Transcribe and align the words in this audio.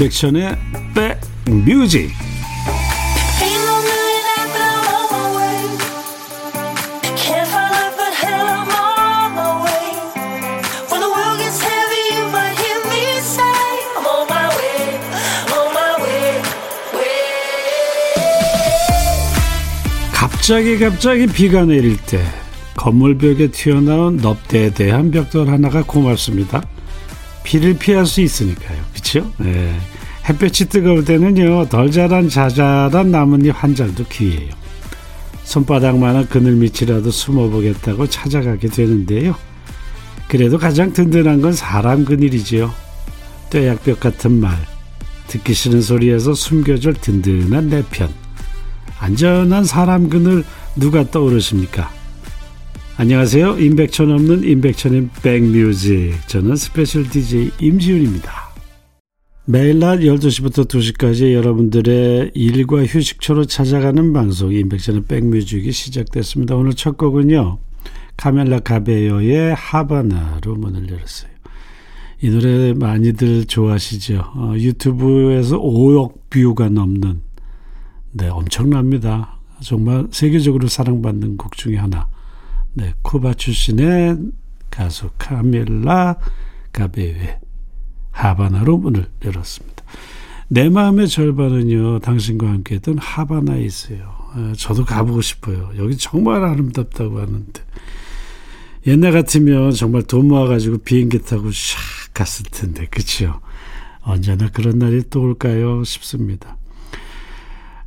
임백천의 0.00 0.56
백뮤직 1.44 2.10
갑자기 20.14 20.78
갑자기 20.78 21.26
비가 21.26 21.66
내릴 21.66 21.98
때 21.98 22.24
건물 22.74 23.18
벽에 23.18 23.50
튀어나온 23.50 24.16
넙대대한 24.16 25.10
벽돌 25.10 25.48
하나가 25.48 25.82
고맙습니다. 25.82 26.62
비를 27.50 27.76
피할 27.76 28.06
수 28.06 28.20
있으니까요. 28.20 28.78
그렇죠? 28.92 29.32
네. 29.38 29.76
햇볕이 30.28 30.68
뜨거울 30.68 31.04
때는요. 31.04 31.68
덜 31.68 31.90
자란 31.90 32.28
자잘한 32.28 33.10
나뭇잎 33.10 33.52
한 33.54 33.74
장도 33.74 34.04
귀해요. 34.04 34.50
손바닥만한 35.44 36.28
그늘 36.28 36.52
밑이라도 36.52 37.10
숨어보겠다고 37.10 38.06
찾아가게 38.06 38.68
되는데요. 38.68 39.34
그래도 40.28 40.58
가장 40.58 40.92
든든한 40.92 41.40
건 41.40 41.52
사람 41.52 42.04
그늘이지요. 42.04 42.72
떼약볕 43.50 43.98
같은 43.98 44.40
말, 44.40 44.56
듣기 45.26 45.54
싫은 45.54 45.82
소리에서 45.82 46.34
숨겨줄 46.34 46.94
든든한 46.94 47.68
내 47.68 47.82
편. 47.90 48.08
안전한 49.00 49.64
사람 49.64 50.08
그늘 50.08 50.44
누가 50.76 51.10
떠오르십니까? 51.10 51.90
안녕하세요. 52.96 53.58
임백천 53.58 54.12
없는 54.12 54.44
임백천의 54.44 55.08
백뮤직. 55.22 56.14
저는 56.28 56.54
special 56.54 57.08
DJ 57.08 57.50
임지훈입니다. 57.58 58.49
매일 59.50 59.80
낮 59.80 59.98
12시부터 59.98 60.68
2시까지 60.68 61.32
여러분들의 61.32 62.30
일과 62.34 62.84
휴식처로 62.84 63.46
찾아가는 63.46 64.12
방송 64.12 64.52
임백천의 64.52 65.06
백뮤직이 65.06 65.72
시작됐습니다. 65.72 66.54
오늘 66.54 66.74
첫 66.74 66.96
곡은요. 66.96 67.58
카멜라 68.16 68.60
카베요의 68.60 69.56
Havana로 69.56 70.54
문을 70.54 70.88
열었어요. 70.88 71.32
이 72.20 72.30
노래 72.30 72.74
많이들 72.74 73.46
좋아하시죠? 73.46 74.22
어, 74.36 74.54
유튜브에서 74.56 75.58
5억 75.58 76.30
뷰가 76.30 76.68
넘는 76.68 77.20
네, 78.12 78.28
엄청납니다. 78.28 79.40
정말 79.62 80.06
세계적으로 80.12 80.68
사랑받는 80.68 81.36
곡 81.38 81.56
중에 81.56 81.76
하나. 81.76 82.06
네, 82.74 82.92
쿠바 83.02 83.34
출신의 83.34 84.16
가수 84.70 85.10
카밀라 85.18 86.18
가베웨 86.70 87.49
하바나로 88.10 88.78
문을 88.78 89.06
열었습니다. 89.24 89.84
내 90.48 90.68
마음의 90.68 91.08
절반은요, 91.08 92.00
당신과 92.00 92.48
함께 92.48 92.76
했던 92.76 92.98
하바나에 92.98 93.62
있어요. 93.62 94.12
아, 94.32 94.52
저도 94.56 94.84
가보고 94.84 95.20
싶어요. 95.20 95.70
여기 95.78 95.96
정말 95.96 96.42
아름답다고 96.42 97.20
하는데. 97.20 97.62
옛날 98.86 99.12
같으면 99.12 99.72
정말 99.72 100.02
돈 100.02 100.28
모아가지고 100.28 100.78
비행기 100.78 101.20
타고 101.22 101.50
샥 101.50 101.76
갔을 102.14 102.44
텐데, 102.50 102.86
그치요? 102.90 103.40
언제나 104.02 104.48
그런 104.48 104.78
날이 104.78 105.02
또 105.08 105.22
올까요? 105.22 105.84
싶습니다. 105.84 106.56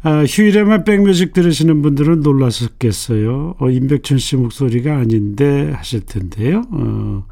아, 0.04 0.24
휴일에만 0.26 0.84
백뮤직 0.84 1.34
들으시는 1.34 1.82
분들은 1.82 2.22
놀라셨겠어요. 2.22 3.56
어, 3.58 3.70
임백천 3.70 4.18
씨 4.18 4.36
목소리가 4.36 4.98
아닌데 4.98 5.72
하실 5.72 6.02
텐데요. 6.02 6.62
어, 6.72 7.26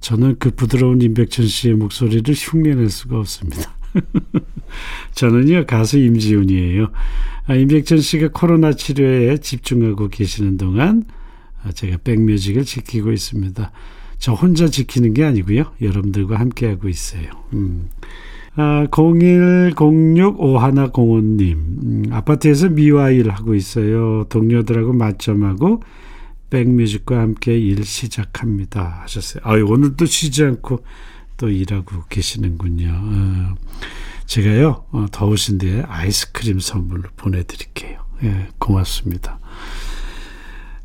저는 0.00 0.36
그 0.38 0.50
부드러운 0.50 1.02
임백천 1.02 1.46
씨의 1.46 1.74
목소리를 1.74 2.34
흉내낼 2.34 2.90
수가 2.90 3.18
없습니다. 3.18 3.76
저는요, 5.14 5.66
가수 5.66 5.98
임지훈이에요. 5.98 6.88
아, 7.46 7.54
임백천 7.54 8.00
씨가 8.00 8.30
코로나 8.32 8.72
치료에 8.72 9.38
집중하고 9.38 10.08
계시는 10.08 10.56
동안 10.56 11.04
아, 11.62 11.72
제가 11.72 11.98
백뮤직을 12.04 12.64
지키고 12.64 13.12
있습니다. 13.12 13.70
저 14.18 14.32
혼자 14.32 14.68
지키는 14.68 15.14
게 15.14 15.24
아니고요. 15.24 15.72
여러분들과 15.80 16.38
함께하고 16.38 16.88
있어요. 16.88 17.30
음. 17.54 17.88
아, 18.56 18.86
01065105님, 18.90 21.52
음, 21.52 22.04
아파트에서 22.10 22.68
미화일 22.68 23.30
하고 23.30 23.54
있어요. 23.54 24.24
동료들하고 24.28 24.92
맞점하고 24.92 25.80
백뮤직과 26.50 27.18
함께 27.18 27.58
일 27.58 27.84
시작합니다. 27.84 29.02
하셨어요. 29.02 29.42
아 29.44 29.52
오늘도 29.52 30.06
쉬지 30.06 30.44
않고 30.44 30.84
또 31.36 31.48
일하고 31.48 32.04
계시는군요. 32.08 32.90
어, 32.90 33.54
제가요, 34.26 34.84
어, 34.90 35.06
더우신데 35.10 35.84
아이스크림 35.86 36.60
선물로 36.60 37.10
보내드릴게요. 37.16 38.00
예, 38.24 38.48
고맙습니다. 38.58 39.38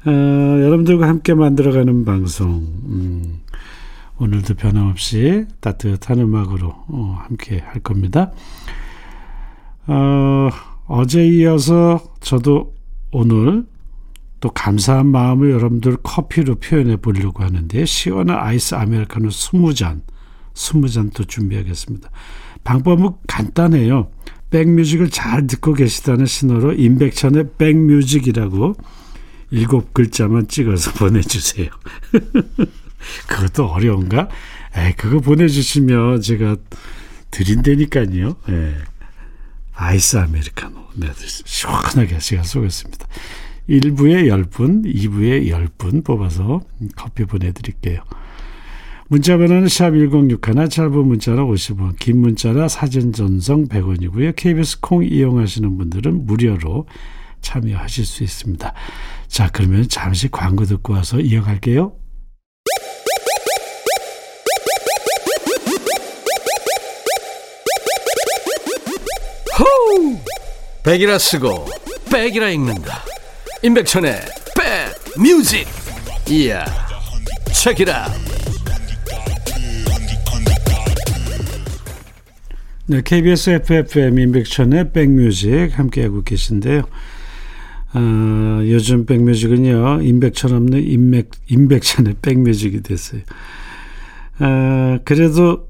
어, 0.06 0.10
여러분들과 0.12 1.08
함께 1.08 1.34
만들어가는 1.34 2.06
방송, 2.06 2.50
음, 2.86 3.42
오늘도 4.20 4.54
변함없이 4.56 5.46
따뜻한 5.60 6.20
음악으로 6.20 6.68
어, 6.68 7.20
함께 7.24 7.60
할 7.60 7.82
겁니다. 7.82 8.32
어, 9.88 10.50
어제 10.86 11.26
이어서 11.28 12.02
저도 12.22 12.76
오늘 13.12 13.66
또 14.44 14.50
감사한 14.50 15.08
마음을 15.08 15.52
여러분들 15.52 15.96
커피로 16.04 16.56
표현해 16.56 16.98
보려고 16.98 17.46
하는데 17.46 17.86
시원한 17.86 18.40
아이스 18.40 18.76
아메리카노 18.76 19.30
20잔, 19.30 20.02
20잔 20.54 21.14
또 21.14 21.24
준비하겠습니다. 21.24 22.10
방법은 22.66 23.12
간단해요. 23.26 24.12
백뮤직을 24.50 25.12
잘 25.12 25.48
듣고 25.48 25.72
계시다는 25.74 26.26
신호로 26.26 26.74
임백천의 26.74 27.52
백뮤직이라고 27.58 28.76
일곱 29.52 29.94
글자만 29.94 30.50
찍어서 30.50 30.92
보내주세요. 31.00 31.70
그것도 33.30 33.68
어려운가? 33.68 34.28
에 34.76 34.92
그거 34.98 35.22
보내주시면 35.22 36.20
제가 36.20 36.58
드린다니까요. 37.32 38.36
예. 38.50 38.76
아이스 39.74 40.18
아메리카노. 40.18 40.84
네, 40.96 41.08
시원하게 41.46 42.18
제가 42.18 42.44
쏘겠습니다. 42.44 43.08
1부에 43.70 44.28
10분, 44.28 44.86
2부에 44.86 45.48
10분 45.48 46.04
뽑아서 46.04 46.62
커피 46.96 47.26
보내드릴게요. 47.26 48.02
문자 49.08 49.38
번호는 49.38 49.66
샵1061, 49.66 50.70
짧은 50.70 50.92
문자는 50.92 51.44
50원, 51.44 52.00
긴 52.00 52.20
문자나 52.20 52.68
사진 52.68 53.14
전송 53.14 53.68
100원이고요. 53.68 54.36
KBS 54.36 54.80
콩 54.80 55.06
이용하시는 55.06 55.78
분들은 55.78 56.26
무료로 56.26 56.88
참여하실 57.42 58.06
수 58.06 58.24
있습니다. 58.24 58.74
자, 59.28 59.50
그러면 59.52 59.88
잠시 59.88 60.30
광고 60.30 60.66
듣고 60.66 60.94
와서 60.94 61.20
이어갈게요. 61.20 61.94
호우! 69.60 70.18
백이라 70.84 71.20
쓰고 71.20 71.66
백이라 72.12 72.50
읽는다. 72.50 73.13
임백천의 73.66 74.12
백 74.58 75.22
뮤직. 75.22 75.66
이야. 76.30 76.66
체키라. 77.54 78.10
네, 82.88 83.02
KBS 83.02 83.52
FFM 83.52 84.20
임백천의 84.20 84.92
백뮤직 84.92 85.80
함께하고 85.80 86.24
계신데요. 86.24 86.82
어, 87.94 88.60
요즘 88.66 89.06
백뮤직은요, 89.06 90.02
임백천 90.02 90.52
없는 90.52 90.84
임백, 90.84 91.30
임백천의 91.48 92.16
백뮤직이 92.22 92.82
됐어요. 92.82 93.22
어, 94.40 95.00
그래도 95.06 95.70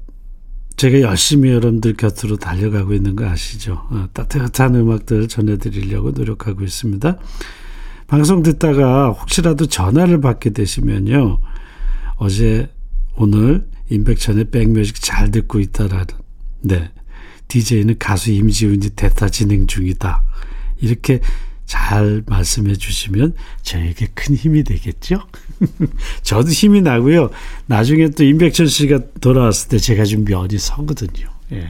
제가 0.76 1.00
열심히 1.00 1.50
여러분들 1.50 1.92
곁으로 1.92 2.38
달려가고 2.38 2.92
있는 2.92 3.14
거 3.14 3.24
아시죠? 3.24 3.86
어, 3.90 4.08
따뜻한 4.12 4.74
음악들 4.74 5.28
전해드리려고 5.28 6.10
노력하고 6.10 6.64
있습니다. 6.64 7.18
방송 8.14 8.44
듣다가 8.44 9.10
혹시라도 9.10 9.66
전화를 9.66 10.20
받게 10.20 10.50
되시면요. 10.50 11.40
어제 12.14 12.70
오늘 13.16 13.66
임백천의 13.90 14.52
백뮤직 14.52 15.02
잘 15.02 15.32
듣고 15.32 15.58
있다라는 15.58 16.06
네. 16.60 16.92
DJ는 17.48 17.96
가수 17.98 18.30
임지훈이 18.30 18.90
대타 18.90 19.30
진행 19.30 19.66
중이다. 19.66 20.22
이렇게 20.80 21.18
잘 21.66 22.22
말씀해 22.28 22.74
주시면 22.74 23.34
저에게 23.62 24.06
큰 24.14 24.36
힘이 24.36 24.62
되겠죠? 24.62 25.20
저도 26.22 26.50
힘이 26.50 26.82
나고요. 26.82 27.30
나중에 27.66 28.10
또 28.10 28.22
임백천 28.22 28.68
씨가 28.68 29.00
돌아왔을 29.20 29.70
때 29.70 29.78
제가 29.78 30.04
좀 30.04 30.24
면이 30.24 30.56
서거든요. 30.58 31.28
예. 31.50 31.68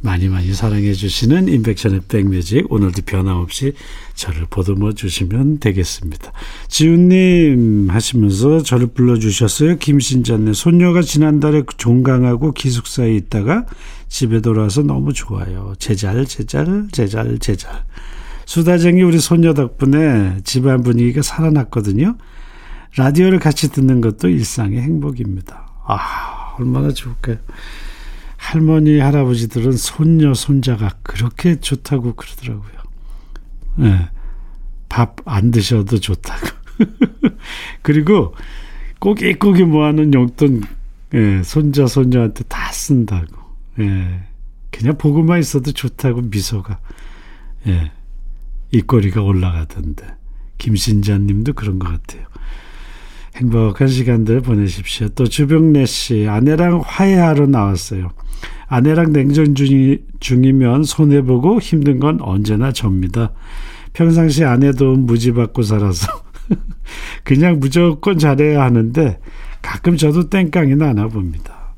많이 0.00 0.28
많이 0.28 0.52
사랑해 0.54 0.92
주시는 0.92 1.48
임백천의 1.48 2.02
백뮤직 2.08 2.72
오늘도 2.72 3.02
변함없이 3.04 3.72
저를 4.14 4.46
보듬어 4.48 4.92
주시면 4.92 5.58
되겠습니다. 5.58 6.32
지훈님 6.68 7.88
하시면서 7.90 8.62
저를 8.62 8.88
불러주셨어요. 8.88 9.78
김신전네 9.78 10.52
손녀가 10.52 11.02
지난달에 11.02 11.62
종강하고 11.76 12.52
기숙사에 12.52 13.14
있다가 13.16 13.66
집에 14.08 14.40
돌아와서 14.40 14.82
너무 14.82 15.12
좋아요. 15.12 15.74
제잘, 15.78 16.26
제잘, 16.26 16.88
제잘, 16.92 17.38
제잘. 17.38 17.84
수다쟁이 18.46 19.02
우리 19.02 19.18
손녀 19.18 19.52
덕분에 19.52 20.38
집안 20.44 20.82
분위기가 20.82 21.22
살아났거든요. 21.22 22.16
라디오를 22.96 23.38
같이 23.38 23.70
듣는 23.70 24.00
것도 24.00 24.28
일상의 24.28 24.80
행복입니다. 24.80 25.68
아, 25.86 26.54
얼마나 26.58 26.90
좋을까요? 26.90 27.36
할머니, 28.38 28.98
할아버지들은 28.98 29.72
손녀, 29.72 30.32
손자가 30.32 30.90
그렇게 31.02 31.60
좋다고 31.60 32.14
그러더라고요. 32.14 32.78
네. 33.76 34.08
밥안 34.88 35.50
드셔도 35.50 35.98
좋다고. 36.00 36.46
그리고 37.82 38.34
꼬깃꼬깃 39.00 39.66
모아놓은 39.66 40.14
용돈, 40.14 40.62
예, 41.14 41.42
손자, 41.42 41.86
손녀한테 41.86 42.44
다 42.44 42.72
쓴다고. 42.72 43.36
예. 43.80 44.22
그냥 44.70 44.96
보고만 44.96 45.40
있어도 45.40 45.72
좋다고 45.72 46.22
미소가. 46.22 46.78
예. 47.66 47.92
입꼬리가 48.70 49.20
올라가던데. 49.20 50.06
김신자 50.58 51.18
님도 51.18 51.52
그런 51.54 51.78
것 51.78 51.88
같아요. 51.88 52.26
행복한 53.36 53.88
시간들 53.88 54.40
보내십시오. 54.40 55.08
또 55.10 55.26
주병래 55.26 55.86
씨, 55.86 56.26
아내랑 56.28 56.82
화해하러 56.84 57.46
나왔어요. 57.46 58.10
아내랑 58.68 59.12
냉전 59.12 59.54
중이, 59.54 59.98
중이면 60.20 60.84
손해보고 60.84 61.60
힘든 61.60 61.98
건 61.98 62.20
언제나 62.20 62.70
접니다. 62.72 63.32
평상시 63.94 64.44
아내도 64.44 64.94
무지받고 64.94 65.62
살아서 65.62 66.06
그냥 67.24 67.58
무조건 67.58 68.18
잘해야 68.18 68.62
하는데 68.62 69.18
가끔 69.62 69.96
저도 69.96 70.28
땡깡이 70.28 70.76
나나 70.76 71.08
봅니다. 71.08 71.74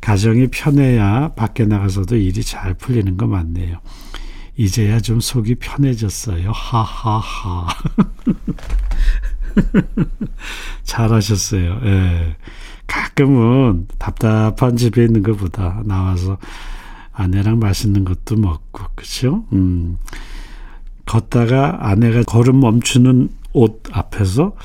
가정이 0.00 0.48
편해야 0.48 1.32
밖에 1.34 1.64
나가서도 1.64 2.16
일이 2.16 2.42
잘 2.42 2.74
풀리는 2.74 3.16
거 3.16 3.26
맞네요. 3.26 3.78
이제야 4.56 5.00
좀 5.00 5.20
속이 5.20 5.56
편해졌어요. 5.56 6.50
하하하. 6.52 7.68
잘하셨어요. 10.84 11.80
예. 11.84 12.36
가끔은 12.86 13.86
답답한 13.98 14.76
집에 14.76 15.04
있는 15.04 15.22
것보다 15.22 15.82
나와서 15.84 16.38
아내랑 17.12 17.58
맛있는 17.58 18.04
것도 18.04 18.36
먹고, 18.36 18.84
그쵸? 18.94 19.44
음. 19.52 19.98
걷다가 21.06 21.88
아내가 21.88 22.22
걸음 22.22 22.60
멈추는 22.60 23.28
옷 23.52 23.82
앞에서 23.92 24.56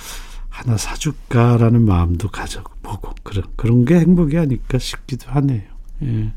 하나 0.50 0.78
사줄까라는 0.78 1.84
마음도 1.86 2.30
가져보고, 2.30 3.14
그런, 3.24 3.44
그런 3.56 3.86
게 3.86 4.00
행복이 4.00 4.38
아닐까 4.38 4.78
싶기도 4.80 5.30
하네요. 5.32 5.62
예. 6.04 6.34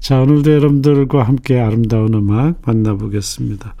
자, 0.00 0.20
오늘도 0.20 0.50
여러분들과 0.50 1.22
함께 1.22 1.60
아름다운 1.60 2.14
음악 2.14 2.62
만나보겠습니다. 2.64 3.74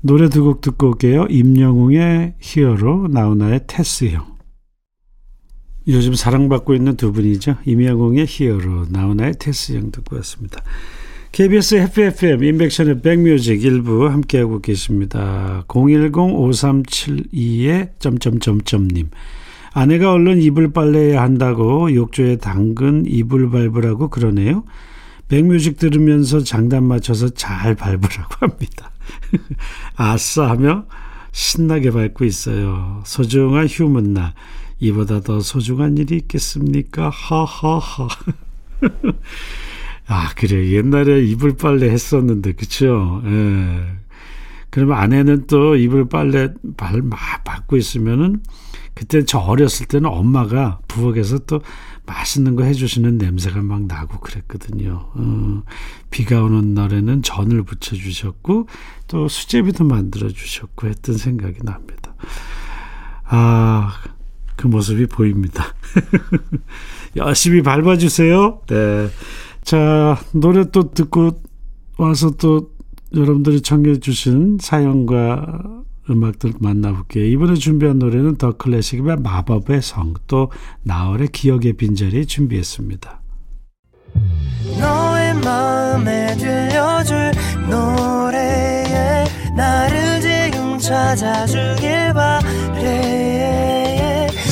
노래 0.00 0.28
두 0.30 0.44
곡 0.44 0.62
듣고 0.62 0.88
올게요. 0.88 1.26
임영웅의 1.28 2.34
히어로, 2.40 3.08
나훈아의 3.08 3.60
테스형. 3.66 4.29
요즘 5.88 6.14
사랑받고 6.14 6.74
있는 6.74 6.96
두 6.96 7.12
분이죠. 7.12 7.56
임영웅의 7.64 8.26
히어로, 8.28 8.86
나훈아의 8.90 9.34
테스형 9.38 9.92
듣고 9.92 10.16
왔습니다. 10.16 10.62
KBS 11.32 11.76
FFM 11.76 12.42
인백션의 12.42 13.02
백뮤직 13.02 13.62
일부 13.64 14.08
함께하고 14.08 14.60
계십니다. 14.60 15.62
010-5372의 15.68 17.90
점점점점님. 18.00 19.10
아내가 19.72 20.12
얼른 20.12 20.42
이불 20.42 20.72
빨래해야 20.72 21.22
한다고 21.22 21.94
욕조에 21.94 22.38
당근 22.38 23.04
이불 23.06 23.48
밟으라고 23.50 24.10
그러네요. 24.10 24.64
백뮤직 25.28 25.78
들으면서 25.78 26.42
장단 26.42 26.82
맞춰서 26.82 27.28
잘 27.28 27.76
밟으라고 27.76 28.34
합니다. 28.40 28.90
아싸 29.94 30.50
하며 30.50 30.86
신나게 31.30 31.92
밟고 31.92 32.24
있어요. 32.24 33.02
소중한 33.04 33.68
휴먼나. 33.68 34.34
이보다 34.80 35.20
더 35.20 35.40
소중한 35.40 35.96
일이 35.98 36.16
있겠습니까? 36.16 37.10
하하하. 37.10 38.08
아, 40.08 40.30
그래. 40.34 40.70
옛날에 40.72 41.22
이불 41.24 41.56
빨래 41.56 41.88
했었는데, 41.90 42.52
그쵸? 42.52 43.22
예. 43.26 43.86
그러면 44.70 44.98
아내는 44.98 45.46
또 45.46 45.76
이불 45.76 46.08
빨래 46.08 46.48
발, 46.76 47.02
막 47.02 47.18
밟고 47.44 47.76
있으면은, 47.76 48.42
그때 48.94 49.24
저 49.24 49.38
어렸을 49.38 49.86
때는 49.86 50.10
엄마가 50.10 50.80
부엌에서 50.88 51.40
또 51.40 51.60
맛있는 52.06 52.56
거 52.56 52.64
해주시는 52.64 53.18
냄새가 53.18 53.62
막 53.62 53.86
나고 53.86 54.18
그랬거든요. 54.20 55.10
어, 55.14 55.62
비가 56.10 56.42
오는 56.42 56.74
날에는 56.74 57.22
전을 57.22 57.62
부쳐주셨고 57.62 58.66
또 59.06 59.28
수제비도 59.28 59.84
만들어주셨고 59.84 60.88
했던 60.88 61.16
생각이 61.16 61.60
납니다. 61.62 62.14
아, 63.24 63.94
그 64.60 64.66
모습이 64.66 65.06
보입니다. 65.06 65.64
열심히 67.16 67.62
밟아주세요. 67.62 68.60
네. 68.68 69.08
자, 69.62 70.20
노래 70.32 70.70
또 70.70 70.90
듣고 70.90 71.30
와서 71.96 72.32
또 72.32 72.68
여러분들이 73.16 73.62
청해주신 73.62 74.58
사연과 74.60 75.62
음악들 76.10 76.52
만나볼게요. 76.60 77.24
이번에 77.24 77.54
준비한 77.54 77.98
노래는 77.98 78.36
더 78.36 78.52
클래식의 78.58 79.16
마법의 79.22 79.80
성, 79.80 80.12
또 80.26 80.50
나월의 80.82 81.28
기억의 81.28 81.74
빈자리 81.74 82.26
준비했습니다. 82.26 83.18
너의 84.78 85.34
마음에 85.42 86.36
들려줄 86.36 87.32
노래에 87.70 89.24
나를 89.56 90.20
지금 90.20 90.78
찾아주길 90.78 92.12
바래 92.12 93.69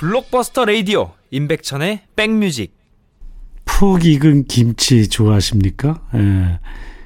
블록버스터 0.00 0.64
레이디오 0.64 1.12
임백천의 1.30 2.00
백뮤직 2.16 2.74
푹 3.66 4.06
익은 4.06 4.46
김치 4.46 5.06
좋아하십니까? 5.06 6.00
예. 6.14 6.58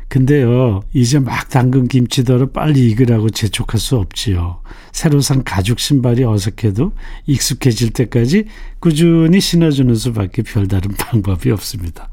근데요, 0.07 0.81
이제 0.93 1.19
막 1.19 1.49
담근 1.49 1.89
김치더러 1.89 2.51
빨리 2.53 2.89
익으라고 2.91 3.31
재촉할 3.31 3.81
수 3.81 3.97
없지요. 3.97 4.61
새로 4.93 5.21
산 5.21 5.43
가죽 5.43 5.81
신발이 5.81 6.23
어색해도 6.23 6.93
익숙해질 7.27 7.91
때까지 7.91 8.45
꾸준히 8.79 9.41
신어주는 9.41 9.93
수밖에 9.97 10.43
별다른 10.43 10.93
방법이 10.97 11.51
없습니다. 11.51 12.09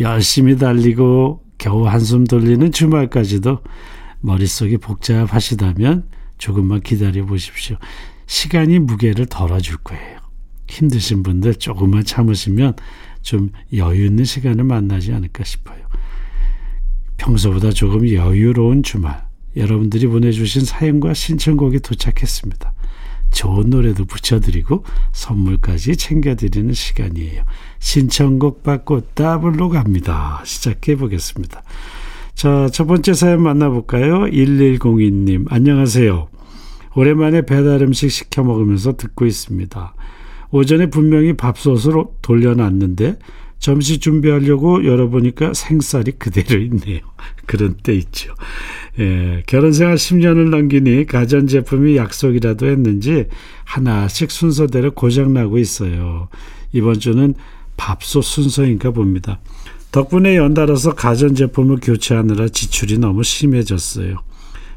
열심히 0.00 0.58
달리고 0.58 1.44
겨우 1.58 1.86
한숨 1.86 2.24
돌리는 2.24 2.72
주말까지도 2.72 3.60
머릿속이 4.18 4.78
복잡하시다면 4.78 6.08
조금만 6.38 6.80
기다려 6.80 7.24
보십시오. 7.24 7.76
시간이 8.32 8.78
무게를 8.78 9.26
덜어줄 9.26 9.76
거예요. 9.84 10.18
힘드신 10.66 11.22
분들 11.22 11.56
조금만 11.56 12.02
참으시면 12.02 12.76
좀 13.20 13.50
여유 13.76 14.06
있는 14.06 14.24
시간을 14.24 14.64
만나지 14.64 15.12
않을까 15.12 15.44
싶어요. 15.44 15.76
평소보다 17.18 17.72
조금 17.72 18.08
여유로운 18.08 18.82
주말 18.82 19.22
여러분들이 19.54 20.06
보내주신 20.06 20.64
사연과 20.64 21.12
신청곡이 21.12 21.80
도착했습니다. 21.80 22.72
좋은 23.32 23.68
노래도 23.68 24.06
붙여드리고 24.06 24.82
선물까지 25.12 25.96
챙겨드리는 25.96 26.72
시간이에요. 26.72 27.44
신청곡 27.80 28.62
받고 28.62 29.08
더블로 29.14 29.68
갑니다. 29.68 30.40
시작해 30.46 30.96
보겠습니다. 30.96 31.62
자, 32.34 32.70
첫 32.72 32.86
번째 32.86 33.12
사연 33.12 33.42
만나볼까요? 33.42 34.20
1102님, 34.20 35.52
안녕하세요. 35.52 36.31
오랜만에 36.94 37.42
배달 37.42 37.82
음식 37.82 38.10
시켜 38.10 38.42
먹으면서 38.42 38.96
듣고 38.96 39.26
있습니다. 39.26 39.94
오전에 40.50 40.86
분명히 40.86 41.32
밥솥으로 41.34 42.16
돌려놨는데 42.22 43.18
점심 43.58 44.00
준비하려고 44.00 44.84
열어보니까 44.84 45.54
생쌀이 45.54 46.12
그대로 46.18 46.60
있네요. 46.62 47.00
그런 47.46 47.76
때 47.82 47.94
있죠. 47.94 48.34
예, 48.98 49.42
결혼 49.46 49.72
생활 49.72 49.94
10년을 49.94 50.50
넘기니 50.50 51.06
가전 51.06 51.46
제품이 51.46 51.96
약속이라도 51.96 52.66
했는지 52.66 53.26
하나씩 53.64 54.30
순서대로 54.30 54.90
고장 54.90 55.32
나고 55.32 55.58
있어요. 55.58 56.28
이번 56.72 56.98
주는 56.98 57.34
밥솥 57.76 58.24
순서인가 58.24 58.90
봅니다. 58.90 59.40
덕분에 59.92 60.36
연달아서 60.36 60.94
가전제품을 60.94 61.78
교체하느라 61.82 62.48
지출이 62.48 62.98
너무 62.98 63.22
심해졌어요. 63.22 64.16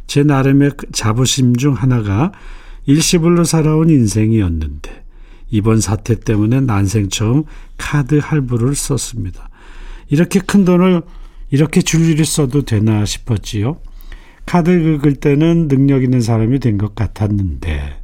제 0.08 0.24
나름의 0.24 0.72
자부심 0.92 1.56
중 1.56 1.74
하나가 1.74 2.32
일시불로 2.86 3.44
살아온 3.44 3.90
인생이었는데 3.90 5.04
이번 5.50 5.80
사태 5.82 6.20
때문에 6.20 6.62
난생 6.62 7.10
처음 7.10 7.44
카드 7.78 8.20
할부를 8.22 8.76
썼습니다. 8.76 9.50
이렇게 10.10 10.40
큰 10.40 10.66
돈을 10.66 11.02
이렇게 11.52 11.82
줄일이 11.82 12.24
써도 12.26 12.64
되나 12.64 13.06
싶었지요. 13.06 13.80
카드 14.46 14.72
긁을 15.00 15.16
때는 15.16 15.68
능력 15.68 16.04
있는 16.04 16.22
사람이 16.22 16.60
된 16.60 16.78
것 16.78 16.94
같았는데 16.96 18.02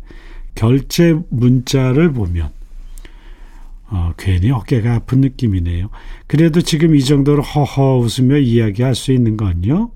결제 0.55 1.15
문자를 1.29 2.11
보면 2.11 2.49
어, 3.89 4.13
괜히 4.17 4.51
어깨가 4.51 4.95
아픈 4.95 5.21
느낌이네요. 5.21 5.89
그래도 6.27 6.61
지금 6.61 6.95
이 6.95 7.03
정도로 7.03 7.43
허허 7.43 7.97
웃으며 7.97 8.37
이야기할 8.37 8.95
수 8.95 9.11
있는 9.11 9.35
건요. 9.37 9.91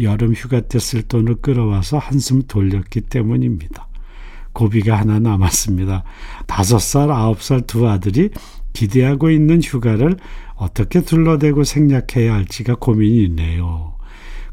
여름 0.00 0.34
휴가 0.34 0.60
때 0.60 0.78
쓸 0.78 1.02
돈을 1.02 1.36
끌어와서 1.36 1.98
한숨 1.98 2.42
돌렸기 2.42 3.02
때문입니다. 3.02 3.88
고비가 4.52 4.98
하나 4.98 5.18
남았습니다. 5.18 6.04
다섯 6.46 6.78
살, 6.78 7.10
아홉 7.10 7.42
살 7.42 7.62
두 7.62 7.88
아들이 7.88 8.30
기대하고 8.72 9.30
있는 9.30 9.62
휴가를 9.62 10.16
어떻게 10.54 11.02
둘러대고 11.02 11.64
생략해야 11.64 12.34
할지가 12.34 12.76
고민이네요. 12.76 13.94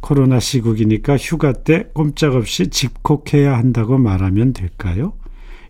코로나 0.02 0.40
시국이니까 0.40 1.16
휴가 1.18 1.54
때 1.54 1.88
꼼짝없이 1.94 2.68
집콕해야 2.70 3.58
한다고 3.58 3.98
말하면 3.98 4.52
될까요? 4.54 5.14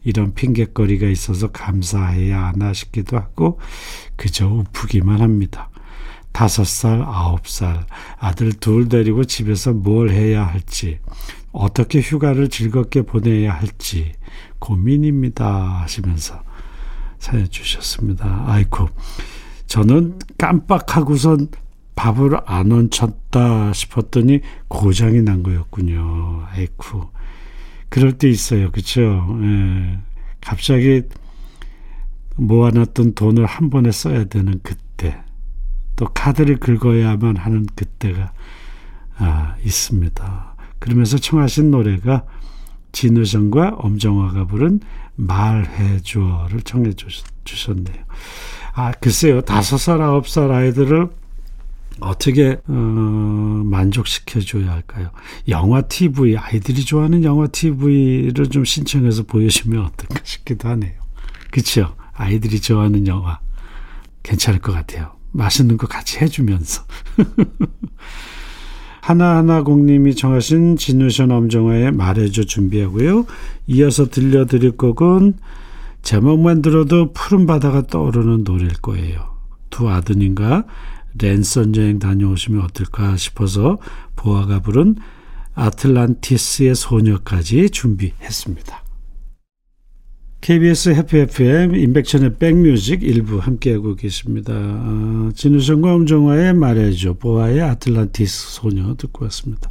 이런 0.03 0.33
핑곗거리가 0.33 1.07
있어서 1.07 1.51
감사해야 1.51 2.47
하나 2.47 2.73
싶기도 2.73 3.17
하고 3.17 3.59
그저 4.15 4.47
우프기만 4.47 5.21
합니다. 5.21 5.69
다섯 6.33 6.65
살, 6.65 7.01
아홉 7.01 7.47
살 7.47 7.85
아들 8.19 8.51
둘 8.51 8.89
데리고 8.89 9.23
집에서 9.23 9.71
뭘 9.71 10.09
해야 10.09 10.45
할지 10.45 10.99
어떻게 11.53 12.01
휴가를 12.01 12.49
즐겁게 12.49 13.03
보내야 13.03 13.53
할지 13.53 14.11
고민입니다 14.59 15.45
하시면서 15.81 16.41
사연 17.19 17.49
주셨습니다. 17.49 18.43
아이고 18.47 18.89
저는 19.67 20.19
깜빡하고선 20.37 21.47
밥을 21.95 22.37
안 22.45 22.71
얹혔다 22.71 23.71
싶었더니 23.71 24.41
고장이 24.67 25.21
난 25.21 25.43
거였군요. 25.43 26.47
아이쿠 26.51 27.09
그럴 27.89 28.17
때 28.17 28.27
있어요. 28.27 28.71
그렇죠? 28.71 29.01
예. 29.43 29.99
갑자기 30.41 31.03
모아놨던 32.35 33.13
돈을 33.13 33.45
한 33.45 33.69
번에 33.69 33.91
써야 33.91 34.25
되는 34.25 34.59
그때 34.63 34.82
또 35.95 36.05
카드를 36.13 36.57
긁어야만 36.57 37.37
하는 37.37 37.65
그때가 37.75 38.33
아, 39.17 39.55
있습니다. 39.63 40.55
그러면서 40.79 41.17
청하신 41.17 41.71
노래가 41.71 42.25
진우성과 42.91 43.75
엄정화가 43.77 44.45
부른 44.47 44.79
말해줘를 45.15 46.61
청해 46.63 46.91
주셨네요. 47.43 48.03
아, 48.73 48.91
글쎄요. 48.91 49.41
다섯 49.41 49.77
살, 49.77 50.01
아홉 50.01 50.27
살 50.27 50.51
아이들을 50.51 51.09
어떻게 51.99 52.57
어, 52.67 52.73
만족시켜줘야 52.73 54.71
할까요? 54.71 55.11
영화 55.47 55.81
TV 55.81 56.37
아이들이 56.37 56.83
좋아하는 56.83 57.23
영화 57.23 57.47
TV를 57.47 58.47
좀 58.47 58.65
신청해서 58.65 59.23
보여주면 59.23 59.85
어떨까 59.85 60.19
싶기도 60.23 60.69
하네요. 60.69 60.93
그렇죠? 61.51 61.95
아이들이 62.13 62.59
좋아하는 62.59 63.07
영화 63.07 63.39
괜찮을 64.23 64.59
것 64.59 64.71
같아요. 64.71 65.12
맛있는 65.33 65.77
거 65.77 65.87
같이 65.87 66.19
해주면서. 66.19 66.83
하나하나 69.01 69.63
공님이 69.63 70.15
정하신 70.15 70.77
진우션 70.77 71.31
엄정화의 71.31 71.91
말해줘 71.91 72.43
준비하고요. 72.43 73.25
이어서 73.67 74.07
들려드릴 74.09 74.77
곡은 74.77 75.33
제목만 76.03 76.61
들어도 76.61 77.11
푸른 77.11 77.45
바다가 77.45 77.85
떠오르는 77.85 78.45
노래일 78.45 78.73
거예요. 78.81 79.33
두 79.69 79.89
아드님과 79.89 80.65
랜선 81.19 81.75
여행 81.75 81.99
다녀오시면 81.99 82.63
어떨까 82.63 83.17
싶어서 83.17 83.77
보아가 84.15 84.61
부른 84.61 84.95
아틀란티스의 85.55 86.75
소녀까지 86.75 87.69
준비했습니다. 87.69 88.82
KBS 90.43 90.89
해피 90.89 91.19
FM 91.19 91.73
인백천의 91.73 92.35
백뮤직 92.35 93.01
일부 93.01 93.37
함께하고 93.37 93.95
계십니다. 93.95 94.53
어, 94.53 95.29
진우성과 95.33 95.93
엄정화의 95.93 96.53
말해줘 96.53 97.13
보아의 97.13 97.61
아틀란티스 97.61 98.55
소녀 98.55 98.93
듣고 98.95 99.23
왔습니다. 99.23 99.69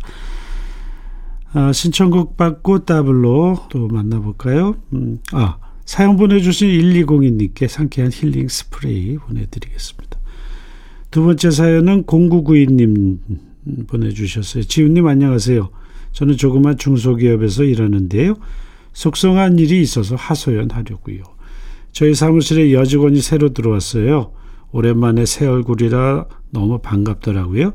아, 1.53 1.75
신청곡 1.75 2.39
받고 2.39 2.87
따블로 2.87 3.67
또 3.69 3.87
만나볼까요? 3.89 4.77
음, 4.95 5.19
아 5.33 5.59
사연 5.85 6.17
보내주신 6.17 6.71
1202님께 6.71 7.69
상쾌한 7.69 8.11
힐링 8.11 8.49
스프레이 8.49 9.19
보내드리겠습니다. 9.19 10.19
두 11.11 11.23
번째 11.23 11.51
사연은 11.51 12.05
0992님 12.05 13.19
보내주셨어요. 13.89 14.63
지훈님 14.63 15.07
안녕하세요. 15.07 15.69
저는 16.13 16.39
조그만 16.39 16.79
중소기업에서 16.79 17.65
일하는데요. 17.65 18.37
속성한 18.93 19.59
일이 19.59 19.81
있어서 19.81 20.17
하소연하려고요. 20.17 21.23
저희 21.93 22.15
사무실에 22.15 22.73
여직원이 22.73 23.21
새로 23.21 23.53
들어왔어요. 23.53 24.33
오랜만에 24.71 25.27
새 25.27 25.47
얼굴이라 25.47 26.27
너무 26.51 26.79
반갑더라고요. 26.81 27.75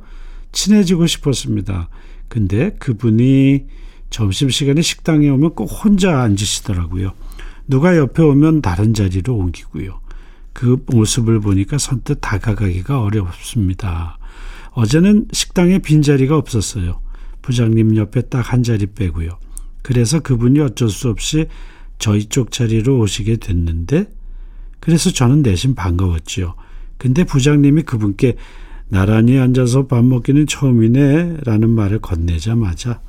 친해지고 0.51 1.07
싶었습니다. 1.07 1.89
근데 2.27 2.71
그분이 2.79 3.65
점심시간에 4.09 4.81
식당에 4.81 5.29
오면 5.29 5.53
꼭 5.55 5.65
혼자 5.65 6.21
앉으시더라고요. 6.21 7.13
누가 7.67 7.97
옆에 7.97 8.23
오면 8.23 8.61
다른 8.61 8.93
자리로 8.93 9.35
옮기고요. 9.35 9.99
그 10.53 10.83
모습을 10.87 11.39
보니까 11.39 11.77
선뜻 11.77 12.19
다가가기가 12.21 13.01
어렵습니다. 13.01 14.17
어제는 14.71 15.27
식당에 15.31 15.79
빈자리가 15.79 16.35
없었어요. 16.37 17.01
부장님 17.41 17.95
옆에 17.97 18.21
딱 18.21 18.53
한 18.53 18.63
자리 18.63 18.87
빼고요. 18.87 19.37
그래서 19.87 20.19
그분이 20.19 20.59
어쩔 20.59 20.89
수 20.89 21.07
없이 21.07 21.47
저희 21.97 22.25
쪽 22.25 22.51
자리로 22.51 22.99
오시게 22.99 23.37
됐는데 23.37 24.11
그래서 24.81 25.11
저는 25.11 25.43
내심 25.43 25.75
반가웠지요. 25.75 26.55
근데 26.97 27.23
부장님이 27.23 27.83
그분께 27.83 28.35
나란히 28.89 29.39
앉아서 29.39 29.87
밥 29.87 30.03
먹기는 30.03 30.45
처음이네 30.45 31.37
라는 31.45 31.69
말을 31.69 31.99
건네자마자 31.99 32.99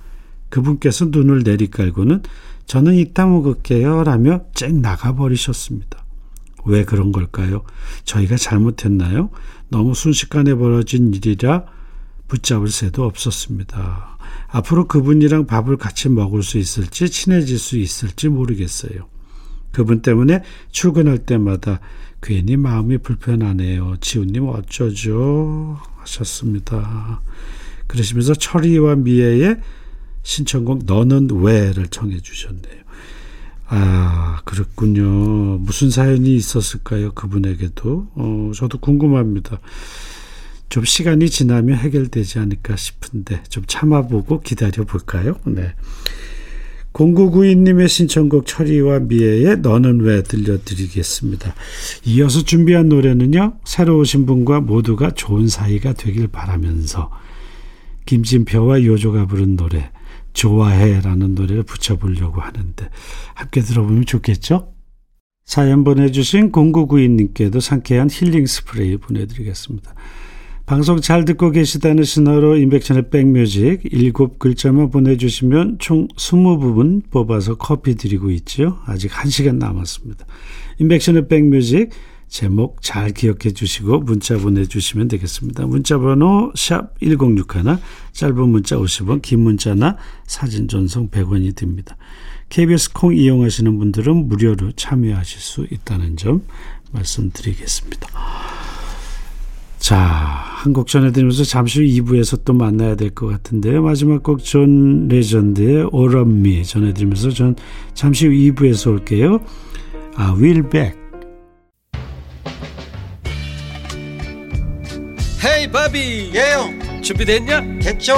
그분께서 0.51 1.07
눈을 1.07 1.43
내리깔고는 1.43 2.23
저는 2.67 2.95
이따 2.95 3.27
먹을게요 3.27 4.05
라며 4.05 4.45
쨍 4.55 4.81
나가버리셨습니다. 4.81 6.05
왜 6.65 6.85
그런 6.85 7.11
걸까요? 7.11 7.65
저희가 8.05 8.37
잘못했나요? 8.37 9.31
너무 9.69 9.97
순식간에 9.97 10.55
벌어진 10.55 11.13
일이라 11.13 11.65
붙잡을 12.29 12.69
새도 12.69 13.05
없었습니다. 13.05 14.19
앞으로 14.49 14.87
그분이랑 14.87 15.47
밥을 15.47 15.77
같이 15.77 16.09
먹을 16.09 16.43
수 16.43 16.59
있을지 16.59 17.09
친해질 17.11 17.59
수 17.59 17.79
있을지 17.79 18.29
모르겠어요. 18.29 19.09
그분 19.73 20.03
때문에 20.03 20.43
출근할 20.71 21.19
때마다 21.19 21.81
괜히 22.23 22.57
마음이 22.57 22.99
불편하네요. 22.99 23.97
지훈님 24.01 24.49
어쩌죠? 24.49 25.79
하셨습니다. 25.99 27.23
그러시면서 27.87 28.35
철이와 28.35 28.97
미애의 28.97 29.61
신청곡 30.23 30.85
너는 30.85 31.29
왜를 31.31 31.89
청해 31.89 32.21
주셨네요. 32.21 32.79
아, 33.71 34.41
그렇군요. 34.45 35.59
무슨 35.59 35.91
사연이 35.91 36.35
있었을까요? 36.35 37.13
그분에게도. 37.13 38.09
어, 38.15 38.51
저도 38.55 38.79
궁금합니다. 38.79 39.61
좀 40.69 40.85
시간이 40.85 41.31
지나면 41.31 41.79
해결되지 41.79 42.39
않을까 42.39 42.77
싶은데 42.77 43.43
좀 43.49 43.65
참아보고 43.67 44.41
기다려 44.41 44.85
볼까요? 44.85 45.37
네. 45.47 45.75
0992님의 46.93 47.89
신청곡 47.89 48.47
철이와 48.47 49.01
미애의 49.01 49.59
너는 49.59 50.01
왜 50.01 50.23
들려드리겠습니다. 50.23 51.55
이어서 52.07 52.43
준비한 52.43 52.89
노래는요. 52.89 53.59
새로 53.65 53.99
오신 53.99 54.27
분과 54.27 54.61
모두가 54.61 55.13
좋은 55.13 55.49
사이가 55.49 55.93
되길 55.93 56.29
바라면서 56.29 57.11
김진표와 58.07 58.85
요조가 58.85 59.27
부른 59.27 59.57
노래 59.57 59.91
좋아해라는 60.33 61.35
노래를 61.35 61.63
붙여보려고 61.63 62.41
하는데 62.41 62.89
함께 63.35 63.61
들어보면 63.61 64.07
좋겠죠? 64.07 64.73
사연 65.45 65.85
보내주신 65.85 66.53
0992님께도 66.53 67.61
상쾌한 67.61 68.09
힐링 68.11 68.47
스프레이 68.47 68.97
보내드리겠습니다. 68.97 69.95
방송 70.69 71.01
잘 71.01 71.25
듣고 71.25 71.51
계시다는 71.51 72.05
신호로 72.05 72.59
인백천의 72.59 73.09
백뮤직 73.09 73.81
일곱 73.91 74.39
글자만 74.39 74.91
보내주시면 74.91 75.79
총 75.79 76.09
20부분 76.09 77.11
뽑아서 77.11 77.55
커피 77.55 77.95
드리고 77.95 78.31
있죠. 78.33 78.79
아직 78.85 79.11
1시간 79.11 79.57
남았습니다. 79.57 80.27
인백천의 80.79 81.27
백뮤직 81.29 81.89
제목 82.29 82.83
잘 82.83 83.13
기억해 83.13 83.55
주시고 83.55 84.01
문자 84.01 84.37
보내주시면 84.37 85.09
되겠습니다. 85.09 85.65
문자 85.65 85.97
번호 85.97 86.53
샵 86.55 87.01
1061, 87.01 87.79
짧은 88.13 88.49
문자 88.51 88.77
50원, 88.77 89.23
긴 89.23 89.41
문자나 89.41 89.97
사진 90.27 90.69
전송 90.69 91.09
100원이 91.09 91.57
듭니다. 91.57 91.97
KBS 92.51 92.93
콩 92.93 93.17
이용하시는 93.17 93.79
분들은 93.79 94.29
무료로 94.29 94.73
참여하실 94.73 95.41
수 95.41 95.67
있다는 95.71 96.19
점 96.19 96.43
말씀드리겠습니다. 96.93 98.58
자, 99.79 99.97
한 99.97 100.73
곡 100.73 100.89
전해드리면서 100.89 101.45
잠시 101.45 101.81
후 101.81 102.03
2부에서 102.05 102.45
또 102.45 102.53
만나야 102.53 102.97
될 102.97 103.11
것 103.11 103.27
같은데요. 103.29 103.83
마지막 103.83 104.23
곡 104.23 104.43
존 104.45 105.09
레전드의 105.09 105.89
All 105.93 106.24
of 106.24 106.44
Me 106.44 106.65
전해드리면서 106.65 107.31
전 107.31 107.55
잠시 107.95 108.27
후 108.27 108.33
2부에서 108.33 108.91
올게요. 108.91 109.41
I'll 110.17 110.35
be 110.37 110.69
back. 110.69 110.99
헤이 115.45 115.71
바비 115.71 116.33
예영 116.35 117.01
준비됐냐? 117.03 117.79
됐죠 117.81 118.15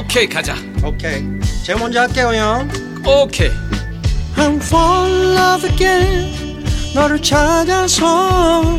오케이 0.00 0.26
가자 0.26 0.54
오케이 0.82 1.22
제가 1.66 1.78
먼저 1.78 2.00
할게요 2.00 2.28
형 2.34 2.68
오케이 3.06 3.50
I'm 4.36 4.56
fall 4.56 5.12
in 5.12 5.36
love 5.36 5.70
again 5.70 6.64
너를 6.94 7.20
찾아서 7.20 8.78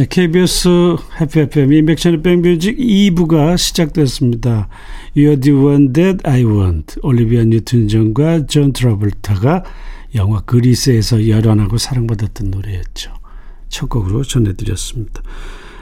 네, 0.00 0.06
KBS 0.08 0.96
해피 1.20 1.40
FM 1.40 1.74
임백천의 1.74 2.22
백뮤직 2.22 2.78
2부가 2.78 3.58
시작됐습니다. 3.58 4.70
You're 5.14 5.42
the 5.42 5.52
one 5.52 5.92
that 5.92 6.26
I 6.26 6.42
want. 6.42 6.98
올리비아 7.02 7.44
뉴튼 7.44 7.86
존과 7.86 8.46
존 8.46 8.72
트라볼타가 8.72 9.62
영화 10.14 10.40
그리스에서 10.40 11.28
열연하고 11.28 11.76
사랑받았던 11.76 12.50
노래였죠. 12.50 13.12
첫 13.68 13.90
곡으로 13.90 14.22
전해드렸습니다. 14.22 15.20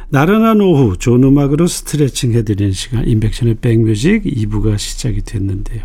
나른한 0.09 0.63
오후 0.63 0.97
좋은 0.97 1.23
음악으로 1.23 1.69
스트레칭 1.69 2.33
해드리는 2.33 2.73
시간 2.73 3.07
인백션의 3.07 3.59
백뮤직 3.61 4.25
2부가 4.25 4.79
시작이 4.79 5.23
됐는데요. 5.23 5.85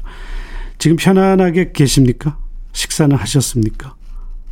지금 0.80 0.98
편안하게 0.98 1.72
계십니까? 1.72 2.40
식사는 2.72 3.16
하셨습니까? 3.16 3.94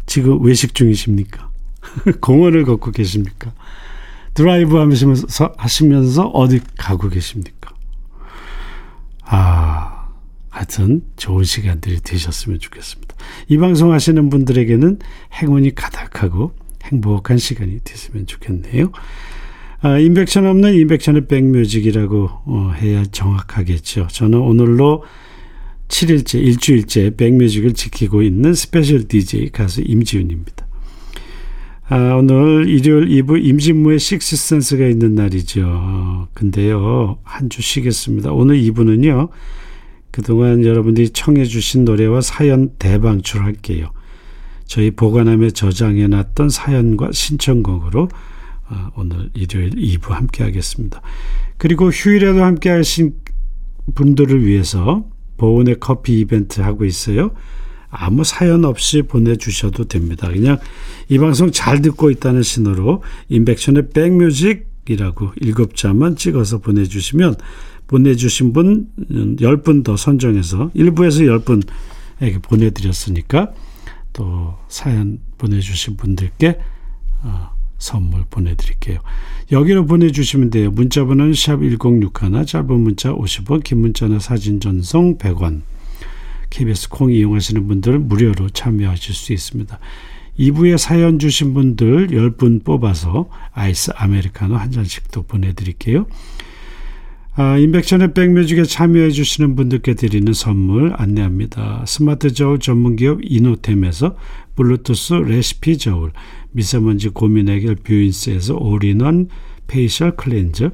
지금 0.06 0.40
외식 0.46 0.76
중이십니까? 0.76 1.51
공원을 2.22 2.66
걷고 2.66 2.92
계십니까? 2.92 3.54
드라이브 4.34 4.78
하시면서, 4.78 5.54
하시면서 5.58 6.28
어디 6.28 6.62
가고 6.78 7.10
계십니까? 7.10 7.74
아, 9.24 10.08
하여튼 10.50 11.04
좋은 11.18 11.44
시간들이 11.44 12.02
되셨으면 12.02 12.60
좋겠습니다. 12.60 13.16
이 13.48 13.58
방송 13.58 13.92
하시는 13.94 14.30
분들에게는 14.30 15.00
행운이 15.34 15.76
가득하고 15.76 16.54
행복한 16.84 17.38
시간이 17.38 17.80
됐으면 17.84 18.26
좋겠네요. 18.26 18.92
아, 19.82 19.98
임백천 19.98 20.46
없는 20.46 20.76
임백천의 20.76 21.28
백뮤직이라고 21.28 22.30
어, 22.46 22.72
해야 22.76 23.04
정확하겠죠. 23.04 24.08
저는 24.12 24.40
오늘로 24.40 25.04
7일째, 25.88 26.36
일주일째 26.42 27.16
백뮤직을 27.16 27.74
지키고 27.74 28.22
있는 28.22 28.54
special 28.54 29.08
DJ 29.08 29.50
가수 29.50 29.82
임지훈입니다. 29.82 30.68
아, 31.94 32.14
오늘 32.16 32.70
일요일 32.70 33.10
2부 33.10 33.44
임진모의 33.44 34.00
Sixth 34.00 34.35
Sense가 34.35 34.86
있는 34.88 35.14
날이죠. 35.14 36.30
근데요, 36.34 37.18
한 37.24 37.50
주 37.50 37.62
쉬겠습니다. 37.62 38.32
오늘 38.32 38.56
2부는요, 38.62 39.28
그동안 40.10 40.64
여러분들이 40.64 41.10
청해주신 41.10 41.84
노래와 41.84 42.22
사연 42.22 42.70
대방출할게요. 42.80 43.92
저희 44.66 44.92
보관함에 44.92 45.52
저장해놨던 45.52 46.50
사연과 46.50 47.10
신청곡으로 47.12 48.08
어, 48.70 48.90
오늘 48.96 49.30
일요일 49.34 49.72
2부 49.72 50.12
함께 50.12 50.46
하겠습니다. 50.46 51.02
그리고 51.58 51.90
휴일에도 51.90 52.42
함께 52.42 52.70
하신 52.70 53.16
분들을 53.96 54.46
위해서 54.46 55.04
보온의 55.36 55.82
커피 55.82 56.22
이벤트 56.22 56.62
하고 56.62 56.86
있어요. 56.86 57.32
아무 57.92 58.24
사연 58.24 58.66
없이 58.66 59.02
보내주셔도 59.02 59.84
됩니다. 59.84 60.30
그냥 60.30 60.58
이 61.10 61.18
방송 61.18 61.52
잘 61.52 61.82
듣고 61.82 62.10
있다는 62.10 62.42
신호로 62.42 63.04
인백션의 63.30 63.90
백뮤직이라고 63.90 65.34
일곱 65.42 65.76
자만 65.76 66.16
찍어서 66.16 66.60
보내주시면 66.60 67.36
보내주신 67.88 68.54
분 68.54 68.88
10분 69.10 69.84
더 69.84 69.98
선정해서 69.98 70.72
1부에서 70.74 71.44
10분에게 72.20 72.42
보내드렸으니까 72.42 73.52
또 74.14 74.56
사연 74.70 75.20
보내주신 75.38 75.98
분들께 75.98 76.58
어, 77.24 77.50
선물 77.78 78.24
보내드릴게요. 78.30 79.00
여기로 79.52 79.86
보내주시면 79.86 80.50
돼요. 80.50 80.72
문자번호는 80.72 81.34
샵 81.34 81.62
1061 81.62 82.46
짧은 82.46 82.80
문자 82.80 83.12
50원 83.12 83.64
긴 83.64 83.80
문자나 83.80 84.20
사진 84.20 84.62
전송 84.62 85.18
100원 85.18 85.62
KBS 86.52 86.90
콩 86.90 87.12
이용하시는 87.12 87.68
분들 87.68 87.98
무료로 87.98 88.50
참여하실 88.50 89.16
수 89.16 89.34
있습니다. 89.34 89.80
2부에 90.38 90.78
사연 90.78 91.18
주신 91.18 91.56
분들 91.56 92.10
10분 92.10 92.64
뽑아서 92.64 93.30
아이스 93.52 93.92
아메리카노 93.96 94.56
한 94.56 94.72
잔씩도 94.72 95.24
보내드릴게요. 95.24 96.06
아, 97.34 97.58
임백천의 97.58 98.14
백뮤직에 98.14 98.64
참여해 98.64 99.12
주시는 99.12 99.56
분들께 99.56 99.94
드리는 99.94 100.34
선물 100.34 100.94
안내합니다. 100.96 101.86
스마트 101.88 102.34
저울 102.34 102.60
전문기업 102.60 103.20
이노템에서 103.24 104.18
블루투스 104.56 105.14
레시피 105.14 105.78
저울, 105.78 106.12
미세먼지 106.52 107.10
고민 107.10 107.48
해결 107.48 107.76
뷰인스에서 107.76 108.56
all-in-one 108.56 109.30
facial 109.68 110.18
cleanser, 110.18 110.72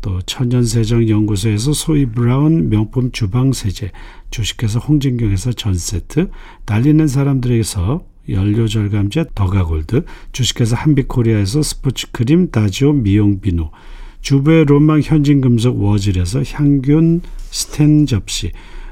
또 0.00 0.20
천연세정연구소에서 0.22 1.74
소이 1.74 2.06
브라운 2.06 2.70
명품 2.70 3.10
주방세제, 3.12 3.90
주식회사 4.34 4.80
홍진경에서 4.80 5.52
전세트, 5.52 6.28
달리는 6.64 7.06
사람들에게서 7.06 8.04
연료절감제 8.28 9.26
더가골드, 9.32 10.04
주식회사 10.32 10.74
한빛코리아에서 10.74 11.62
스포츠크림 11.62 12.50
다지오 12.50 12.94
미용비누, 12.94 13.70
주부의 14.22 14.64
로망 14.64 15.02
현진금속 15.02 15.80
워즐에서 15.80 16.42
향균 16.42 17.20
스텐 17.52 18.06
접시, 18.06 18.50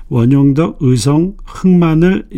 원용덕 0.08 0.76
의성 0.78 1.36
흑마늘 1.44 2.28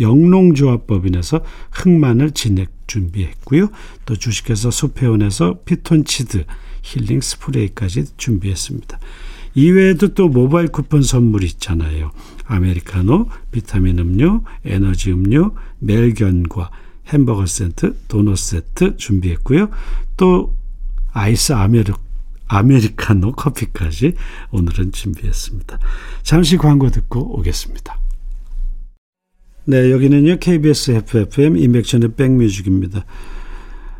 영농조합법인에서 0.00 1.44
흑마늘 1.70 2.32
진액 2.32 2.70
준비했고요. 2.88 3.68
또 4.04 4.16
주식회사 4.16 4.72
수페온에서 4.72 5.60
피톤치드 5.64 6.44
힐링 6.82 7.20
스프레이까지 7.20 8.16
준비했습니다. 8.16 8.98
이외에도 9.54 10.08
또 10.14 10.28
모바일 10.28 10.68
쿠폰 10.68 11.02
선물이 11.02 11.46
있잖아요. 11.46 12.12
아메리카노, 12.48 13.28
비타민 13.52 13.98
음료, 13.98 14.42
에너지 14.64 15.12
음료, 15.12 15.54
매일견과 15.78 16.70
햄버거 17.08 17.46
세트, 17.46 17.96
도넛 18.08 18.36
세트 18.36 18.96
준비했고요. 18.96 19.68
또 20.16 20.56
아이스 21.12 21.52
아메리, 21.52 21.92
아메리카노 22.46 23.32
커피까지 23.32 24.14
오늘은 24.50 24.92
준비했습니다. 24.92 25.78
잠시 26.22 26.56
광고 26.56 26.90
듣고 26.90 27.38
오겠습니다. 27.38 27.98
네, 29.66 29.90
여기는요, 29.92 30.38
KBS 30.38 30.92
Happy 30.92 31.39
FM 31.39 31.58
임백천의 31.58 32.14
백뮤직입니다. 32.14 33.04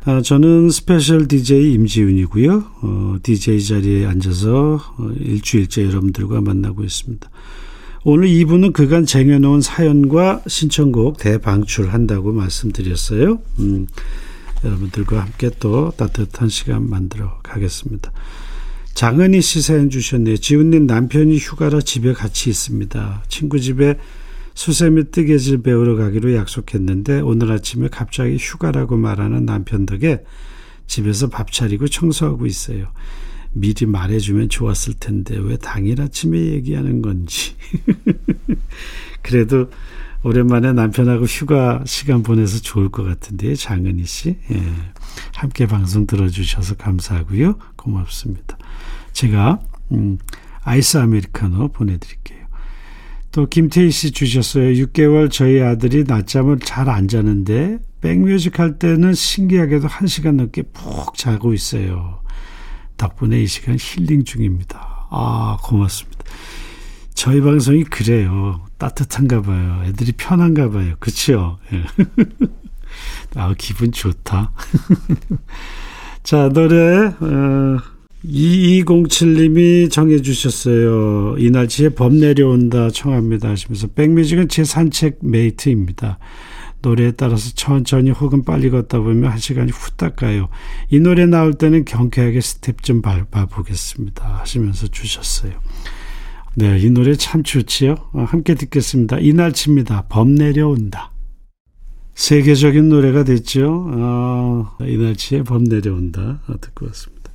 아, 0.04 0.22
저는 0.22 0.70
special 0.70 1.28
DJ 1.28 1.74
임지윤이고요. 1.74 2.64
어, 2.80 3.16
DJ 3.22 3.62
자리에 3.62 4.06
앉아서 4.06 4.80
어, 4.96 5.10
일주일째 5.18 5.84
여러분들과 5.84 6.40
만나고 6.40 6.84
있습니다. 6.84 7.28
오늘 8.10 8.28
2부는 8.28 8.72
그간 8.72 9.04
쟁여놓은 9.04 9.60
사연과 9.60 10.40
신청곡 10.46 11.18
대방출한다고 11.18 12.32
말씀드렸어요. 12.32 13.38
음, 13.58 13.86
여러분들과 14.64 15.20
함께 15.20 15.50
또 15.60 15.92
따뜻한 15.94 16.48
시간 16.48 16.88
만들어 16.88 17.38
가겠습니다. 17.42 18.10
장은희 18.94 19.42
씨 19.42 19.60
사연 19.60 19.90
주셨네요. 19.90 20.38
지훈님 20.38 20.86
남편이 20.86 21.36
휴가라 21.36 21.82
집에 21.82 22.14
같이 22.14 22.48
있습니다. 22.48 23.24
친구 23.28 23.60
집에 23.60 23.98
수세미 24.54 25.10
뜨개질 25.10 25.60
배우러 25.60 25.94
가기로 25.94 26.34
약속했는데 26.34 27.20
오늘 27.20 27.52
아침에 27.52 27.88
갑자기 27.88 28.38
휴가라고 28.38 28.96
말하는 28.96 29.44
남편 29.44 29.84
덕에 29.84 30.24
집에서 30.86 31.28
밥 31.28 31.52
차리고 31.52 31.88
청소하고 31.88 32.46
있어요. 32.46 32.86
미리 33.52 33.86
말해주면 33.86 34.48
좋았을 34.48 34.94
텐데 34.94 35.36
왜 35.38 35.56
당일 35.56 36.00
아침에 36.00 36.38
얘기하는 36.38 37.02
건지. 37.02 37.54
그래도 39.22 39.70
오랜만에 40.22 40.72
남편하고 40.72 41.24
휴가 41.24 41.82
시간 41.86 42.22
보내서 42.22 42.60
좋을 42.60 42.88
것 42.88 43.04
같은데요. 43.04 43.54
장은희 43.54 44.04
씨. 44.04 44.36
예. 44.50 44.62
함께 45.34 45.66
방송 45.66 46.06
들어주셔서 46.06 46.76
감사하고요. 46.76 47.58
고맙습니다. 47.76 48.58
제가 49.12 49.60
음, 49.92 50.18
아이스 50.62 50.98
아메리카노 50.98 51.68
보내드릴게요. 51.68 52.38
또 53.30 53.46
김태희 53.46 53.90
씨 53.90 54.10
주셨어요. 54.10 54.70
6개월 54.86 55.30
저희 55.30 55.60
아들이 55.60 56.04
낮잠을 56.04 56.58
잘 56.60 56.88
안 56.88 57.08
자는데 57.08 57.78
백뮤직 58.00 58.58
할 58.58 58.78
때는 58.78 59.14
신기하게도 59.14 59.86
1시간 59.88 60.34
넘게 60.36 60.62
푹 60.72 61.14
자고 61.14 61.52
있어요. 61.52 62.20
덕분에 62.98 63.40
이 63.40 63.46
시간 63.46 63.78
힐링 63.80 64.24
중입니다. 64.24 65.06
아 65.10 65.56
고맙습니다. 65.62 66.18
저희 67.14 67.40
방송이 67.40 67.84
그래요. 67.84 68.64
따뜻한가 68.78 69.42
봐요. 69.42 69.82
애들이 69.86 70.12
편한가 70.12 70.70
봐요. 70.70 70.94
그치요? 71.00 71.58
예. 71.72 71.84
아, 73.34 73.54
기분 73.58 73.90
좋다. 73.90 74.52
자, 76.22 76.48
노래, 76.48 77.06
어, 77.06 77.78
2207님이 78.24 79.90
정해주셨어요. 79.90 81.36
이날치에 81.38 81.90
범 81.90 82.18
내려온다 82.18 82.90
청합니다 82.90 83.50
하시면서 83.50 83.88
백뮤직은 83.88 84.48
제 84.48 84.64
산책 84.64 85.18
mate입니다. 85.22 86.18
노래에 86.80 87.12
따라서 87.12 87.50
천천히 87.54 88.10
혹은 88.10 88.44
빨리 88.44 88.70
걷다 88.70 89.00
보면 89.00 89.30
한 89.30 89.38
시간이 89.38 89.72
후딱 89.72 90.16
가요. 90.16 90.48
이 90.90 91.00
노래 91.00 91.26
나올 91.26 91.54
때는 91.54 91.84
경쾌하게 91.84 92.40
스텝 92.40 92.82
좀 92.82 93.02
밟아 93.02 93.46
보겠습니다 93.46 94.38
하시면서 94.40 94.86
주셨어요. 94.88 95.52
네, 96.54 96.78
이 96.78 96.90
노래 96.90 97.14
참 97.14 97.42
좋지요. 97.42 97.94
어, 98.12 98.24
함께 98.24 98.54
듣겠습니다. 98.54 99.18
이날치입니다. 99.18 100.06
범 100.08 100.34
내려온다. 100.34 101.12
세계적인 102.14 102.88
노래가 102.88 103.22
됐죠. 103.22 103.86
어, 103.90 104.76
이날치의 104.80 105.44
범 105.44 105.64
내려온다. 105.64 106.40
어, 106.48 106.54
듣고 106.60 106.86
왔습니다. 106.86 107.30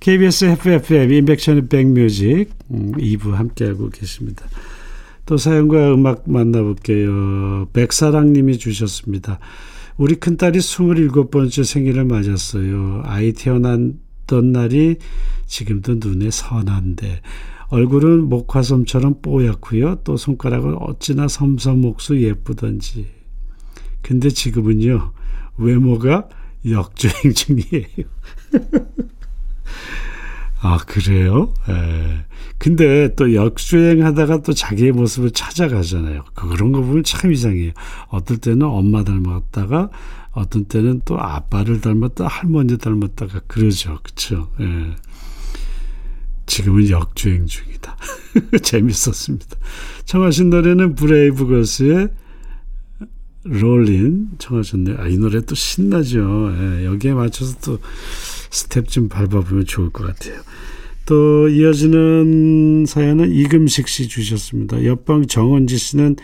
KBS 0.00 0.44
FFM 0.46 1.12
인백션의 1.12 1.68
백뮤직 1.68 2.50
2부 2.70 3.32
함께하고 3.32 3.90
계십니다. 3.90 4.46
또 5.26 5.36
사연과 5.36 5.92
음악 5.92 6.30
만나볼게요. 6.30 7.66
백사랑님이 7.72 8.58
주셨습니다. 8.58 9.40
우리 9.96 10.14
큰딸이 10.14 10.60
27번째 10.60 11.64
생일을 11.64 12.04
맞았어요. 12.04 13.02
아이 13.04 13.32
태어났던 13.32 14.52
날이 14.52 14.96
지금도 15.46 15.96
눈에 15.96 16.30
선한데 16.30 17.22
얼굴은 17.68 18.28
목화솜처럼 18.28 19.22
뽀얗고요. 19.22 20.02
또 20.04 20.16
손가락은 20.16 20.76
어찌나 20.78 21.26
섬섬목수 21.26 22.22
예쁘던지. 22.22 23.08
근데 24.02 24.30
지금은요. 24.30 25.12
외모가 25.58 26.28
역주행 26.68 27.32
중이에요. 27.34 28.06
아, 30.60 30.78
그래요? 30.78 31.52
예. 31.68 32.25
근데 32.58 33.14
또 33.16 33.34
역주행 33.34 34.04
하다가 34.04 34.42
또 34.42 34.52
자기의 34.52 34.92
모습을 34.92 35.30
찾아가잖아요. 35.30 36.24
그런 36.34 36.72
거 36.72 36.80
보면 36.80 37.04
참 37.04 37.32
이상해요. 37.32 37.72
어떨 38.08 38.38
때는 38.38 38.62
엄마 38.62 39.04
닮았다가 39.04 39.90
어떤 40.32 40.64
때는 40.64 41.02
또 41.04 41.18
아빠를 41.18 41.80
닮았다, 41.80 42.26
할머니 42.26 42.76
닮았다가 42.78 43.40
그러죠. 43.46 43.98
그쵸? 44.02 44.50
예. 44.60 44.96
지금은 46.46 46.88
역주행 46.90 47.46
중이다. 47.46 47.96
재밌었습니다. 48.62 49.56
청하신 50.04 50.50
노래는 50.50 50.94
브레이브걸스의 50.94 52.08
롤린 53.44 54.30
청하셨네요. 54.38 54.96
아, 54.98 55.08
이 55.08 55.16
노래 55.18 55.40
또 55.40 55.54
신나죠. 55.54 56.52
예, 56.58 56.84
여기에 56.84 57.14
맞춰서 57.14 57.56
또 57.60 57.78
스텝 58.50 58.88
좀 58.88 59.08
밟아보면 59.08 59.66
좋을 59.66 59.90
것 59.90 60.06
같아요. 60.06 60.40
또 61.06 61.48
이어지는 61.48 62.84
사연은 62.86 63.32
이금식 63.32 63.88
씨 63.88 64.08
주셨습니다. 64.08 64.84
옆방 64.84 65.26
정은지 65.26 65.78
씨는 65.78 66.16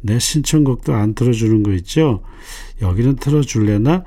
내 0.00 0.18
신청곡도 0.18 0.94
안 0.94 1.14
틀어주는 1.14 1.62
거 1.62 1.72
있죠? 1.74 2.22
여기는 2.80 3.16
틀어줄래나? 3.16 4.04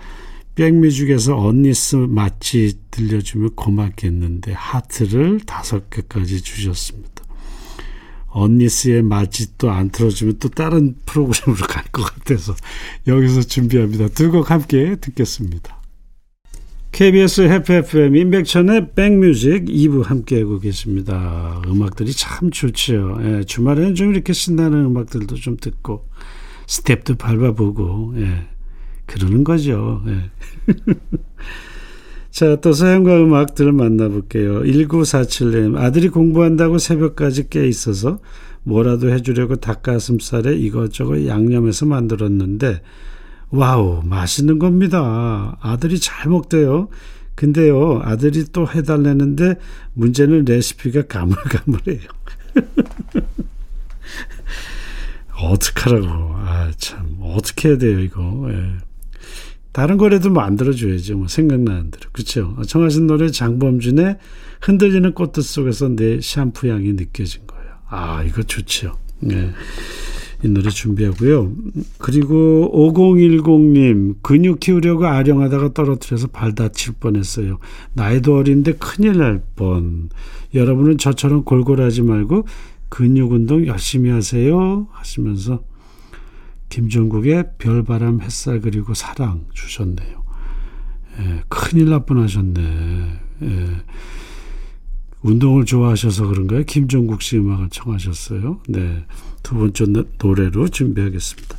백뮤직에서 0.55 1.37
언니쓰 1.39 1.95
맞지 1.95 2.73
들려주면 2.91 3.51
고맙겠는데 3.55 4.53
하트를 4.53 5.39
다섯 5.45 5.89
개까지 5.89 6.41
주셨습니다. 6.41 7.23
언니스의 8.27 9.03
맛짓도 9.03 9.69
안 9.69 9.89
틀어주면 9.91 10.37
또 10.39 10.49
다른 10.49 10.95
프로그램으로 11.05 11.65
갈 11.67 11.83
것 11.91 12.03
같아서 12.03 12.55
여기서 13.05 13.43
준비합니다. 13.43 14.07
두 14.09 14.31
곡 14.31 14.49
함께 14.49 14.95
듣겠습니다. 14.95 15.82
KBS 16.93 17.41
해피 17.41 17.73
FM 17.73 18.15
임백천의 18.15 18.91
백뮤직 18.93 19.65
2부 19.65 20.03
함께하고 20.03 20.59
계십니다. 20.59 21.59
음악들이 21.67 22.13
참 22.13 22.51
좋지요. 22.51 23.17
예, 23.23 23.43
주말에는 23.43 23.95
좀 23.95 24.11
이렇게 24.13 24.31
신나는 24.31 24.85
음악들도 24.85 25.33
좀 25.35 25.57
듣고 25.57 26.07
스텝도 26.67 27.15
밟아보고 27.15 28.13
예, 28.17 28.47
그러는 29.07 29.43
거죠. 29.43 30.03
예. 30.05 30.29
자, 32.29 32.57
또 32.57 32.73
사연과 32.73 33.23
음악들을 33.23 33.71
만나볼게요. 33.71 34.61
1947님, 34.61 35.77
아들이 35.77 36.09
공부한다고 36.09 36.77
새벽까지 36.77 37.49
깨 37.49 37.67
있어서 37.67 38.19
뭐라도 38.61 39.09
해주려고 39.09 39.55
닭가슴살에 39.55 40.55
이것저것 40.55 41.25
양념해서 41.25 41.87
만들었는데, 41.87 42.81
와우, 43.53 44.01
맛있는 44.03 44.57
겁니다. 44.57 45.57
아들이 45.61 45.99
잘 45.99 46.27
먹대요. 46.27 46.89
근데요, 47.35 48.01
아들이 48.03 48.45
또 48.51 48.67
해달라는데, 48.67 49.59
문제는 49.93 50.45
레시피가 50.45 51.03
가물가물해요. 51.03 52.01
어떡하라고. 55.37 56.07
아, 56.35 56.71
참, 56.77 57.17
어떻게 57.21 57.69
해야 57.69 57.77
돼요, 57.77 57.99
이거. 57.99 58.47
예. 58.49 58.71
다른 59.71 59.97
거라도 59.97 60.31
만들어줘야죠. 60.31 61.17
뭐 61.17 61.27
생각나는 61.27 61.91
대로. 61.91 62.09
그렇죠. 62.11 62.57
청하신 62.67 63.05
노래 63.05 63.29
장범준의 63.29 64.17
흔들리는 64.61 65.13
꽃들 65.13 65.43
속에서 65.43 65.89
내 65.89 66.19
샴푸 66.21 66.69
향이 66.69 66.93
느껴진 66.93 67.45
거예요. 67.45 67.65
아, 67.87 68.23
이거 68.23 68.41
좋죠. 68.41 68.97
네. 69.19 69.51
이 70.43 70.49
노래 70.49 70.69
준비하고요. 70.69 71.53
그리고 71.97 72.69
5010님, 72.73 74.17
근육 74.21 74.59
키우려고 74.59 75.07
아령하다가 75.07 75.73
떨어뜨려서 75.73 76.27
발 76.27 76.53
다칠 76.53 76.93
뻔했어요. 76.99 77.59
나이도 77.93 78.35
어린데 78.35 78.73
큰일 78.73 79.17
날 79.17 79.41
뻔. 79.55 80.09
여러분은 80.53 80.97
저처럼 80.97 81.43
골골하지 81.45 82.01
말고 82.01 82.45
근육 82.89 83.31
운동 83.31 83.65
열심히 83.65 84.09
하세요. 84.09 84.87
하시면서 84.91 85.63
김종국의 86.69 87.45
별바람 87.57 88.21
햇살 88.21 88.59
그리고 88.59 88.93
사랑 88.93 89.45
주셨네요. 89.53 90.23
예, 91.19 91.43
큰일 91.47 91.89
날 91.89 92.05
뻔하셨네. 92.05 92.61
예. 93.43 93.67
운동을 95.23 95.65
좋아하셔서 95.65 96.27
그런가요? 96.27 96.63
김종국 96.63 97.21
씨 97.21 97.37
음악을 97.37 97.69
청하셨어요. 97.69 98.59
네. 98.67 99.05
두 99.41 99.55
번째 99.55 99.85
노래로 100.19 100.67
준비하겠습니다. 100.69 101.57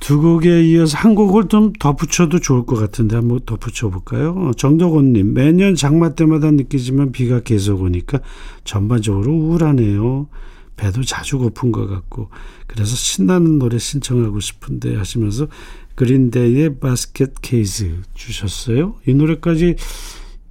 두 0.00 0.20
곡에 0.20 0.64
이어서 0.64 0.98
한 0.98 1.14
곡을 1.14 1.46
좀 1.48 1.72
덧붙여도 1.72 2.40
좋을 2.40 2.66
것 2.66 2.74
같은데 2.74 3.14
한번 3.14 3.38
덧붙여볼까요? 3.46 4.30
어, 4.32 4.50
정덕원님, 4.52 5.32
매년 5.32 5.76
장마 5.76 6.16
때마다 6.16 6.50
느끼지만 6.50 7.12
비가 7.12 7.40
계속 7.40 7.82
오니까 7.82 8.18
전반적으로 8.64 9.32
우울하네요. 9.32 10.28
배도 10.76 11.04
자주 11.04 11.38
고픈 11.38 11.70
것 11.70 11.86
같고 11.86 12.30
그래서 12.66 12.96
신나는 12.96 13.60
노래 13.60 13.78
신청하고 13.78 14.40
싶은데 14.40 14.96
하시면서 14.96 15.46
그린데이의 15.94 16.80
바스켓 16.80 17.34
케이스 17.40 18.00
주셨어요. 18.14 18.96
이 19.06 19.14
노래까지 19.14 19.76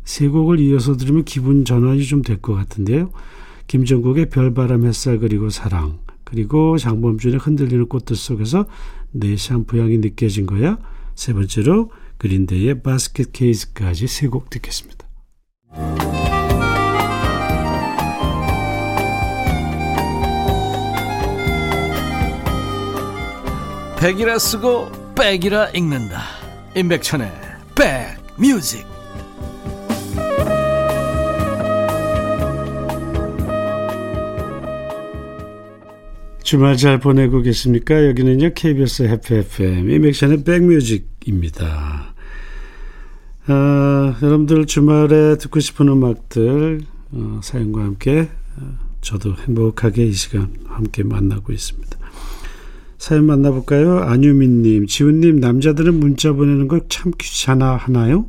세 0.04 0.28
곡을 0.28 0.60
이어서 0.60 0.98
들으면 0.98 1.24
기분 1.26 1.64
전환이 1.66 2.04
좀 2.06 2.22
될 2.24 2.42
것 2.42 2.54
같은데요. 2.56 3.12
김정국의 3.68 4.30
별바람 4.30 4.86
햇살 4.86 5.20
그리고 5.20 5.50
사랑 5.50 6.00
그리고 6.24 6.78
장범준의 6.78 7.40
흔들리는 7.40 7.88
꽃들 7.88 8.16
속에서 8.16 8.66
내 9.12 9.36
샴푸 9.38 9.80
향이 9.80 9.98
느껴진 10.00 10.46
거야. 10.46 10.78
세 11.16 11.34
번째로 11.34 11.92
그린데이의 12.18 12.82
바스켓 12.84 13.32
케이스까지 13.34 14.08
세 14.08 14.28
곡 14.28 14.50
듣겠습니다. 14.50 15.06
백이라 24.00 24.40
쓰고 24.40 24.92
백이라 25.16 25.70
읽는다 25.70 26.22
임백천의 26.76 27.32
백뮤직 27.76 28.86
주말 36.52 36.76
잘 36.76 37.00
보내고 37.00 37.42
계십니까? 37.44 38.06
여기는요 38.10 38.54
KBS 38.54 39.04
해피 39.04 39.36
FM 39.36 39.90
이맥션의 39.90 40.44
백뮤직입니다. 40.44 42.14
아, 43.48 44.18
여러분들 44.22 44.66
주말에 44.66 45.38
듣고 45.38 45.62
싶은 45.62 45.88
음악들 45.88 46.82
어, 47.14 47.40
사연과 47.42 47.86
함께 47.86 48.28
어, 48.58 48.78
저도 49.00 49.34
행복하게 49.36 50.08
이 50.08 50.12
시간 50.12 50.54
함께 50.68 51.04
만나고 51.04 51.54
있습니다. 51.54 51.98
사연 52.98 53.28
만나볼까요? 53.28 54.00
안유민님, 54.00 54.88
지훈님, 54.88 55.40
남자들은 55.40 55.98
문자 56.02 56.34
보내는 56.34 56.68
걸 56.68 56.82
참 56.90 57.14
귀찮아 57.18 57.78
하나요? 57.78 58.26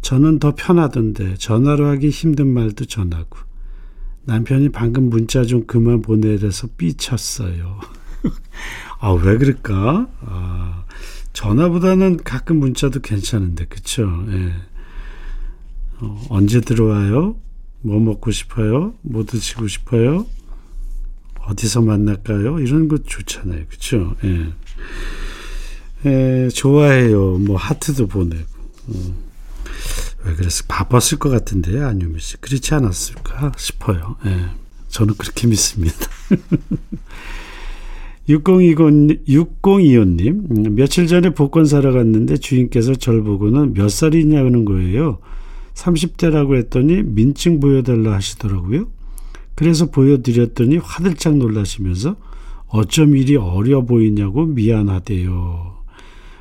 저는 0.00 0.38
더 0.38 0.54
편하던데 0.54 1.34
전화로 1.34 1.86
하기 1.88 2.08
힘든 2.08 2.46
말도 2.46 2.86
전하고 2.86 3.49
남편이 4.30 4.68
방금 4.68 5.10
문자 5.10 5.44
좀 5.44 5.66
그만 5.66 6.02
보내래서 6.02 6.68
삐쳤어요. 6.76 7.80
아, 9.00 9.10
왜 9.10 9.36
그럴까? 9.36 10.08
아, 10.20 10.84
전화보다는 11.32 12.18
가끔 12.18 12.60
문자도 12.60 13.00
괜찮은데, 13.00 13.64
그쵸? 13.64 14.24
예. 14.28 14.52
어, 15.98 16.26
언제 16.30 16.60
들어와요? 16.60 17.34
뭐 17.80 17.98
먹고 17.98 18.30
싶어요? 18.30 18.94
뭐 19.02 19.24
드시고 19.24 19.66
싶어요? 19.66 20.26
어디서 21.40 21.82
만날까요? 21.82 22.60
이런 22.60 22.86
거 22.86 22.98
좋잖아요. 22.98 23.64
그쵸? 23.68 24.14
예. 24.22 24.52
예, 26.06 26.48
좋아해요. 26.50 27.38
뭐 27.38 27.56
하트도 27.56 28.06
보내고. 28.06 28.46
음. 28.90 29.29
왜 30.24 30.34
그래서 30.34 30.64
바빴을 30.68 31.18
것 31.18 31.30
같은데 31.30 31.80
안유미 31.80 32.20
씨 32.20 32.36
그렇지 32.36 32.74
않았을까 32.74 33.52
싶어요. 33.56 34.16
예. 34.26 34.50
저는 34.88 35.14
그렇게 35.16 35.46
믿습니다. 35.46 35.96
6020, 38.28 39.24
6025님, 39.26 40.28
음, 40.50 40.74
며칠 40.76 41.06
전에 41.08 41.30
복권 41.30 41.64
사러 41.64 41.92
갔는데 41.92 42.36
주인께서 42.36 42.94
절 42.94 43.22
보고는 43.22 43.74
몇 43.74 43.88
살이냐는 43.88 44.64
거예요. 44.64 45.18
30대라고 45.74 46.56
했더니 46.56 47.02
민증 47.02 47.58
보여달라 47.58 48.12
하시더라고요. 48.14 48.88
그래서 49.56 49.90
보여드렸더니 49.90 50.76
화들짝 50.76 51.36
놀라시면서 51.36 52.16
어쩜 52.68 53.16
이리 53.16 53.36
어려 53.36 53.82
보이냐고 53.82 54.46
미안하대요. 54.46 55.69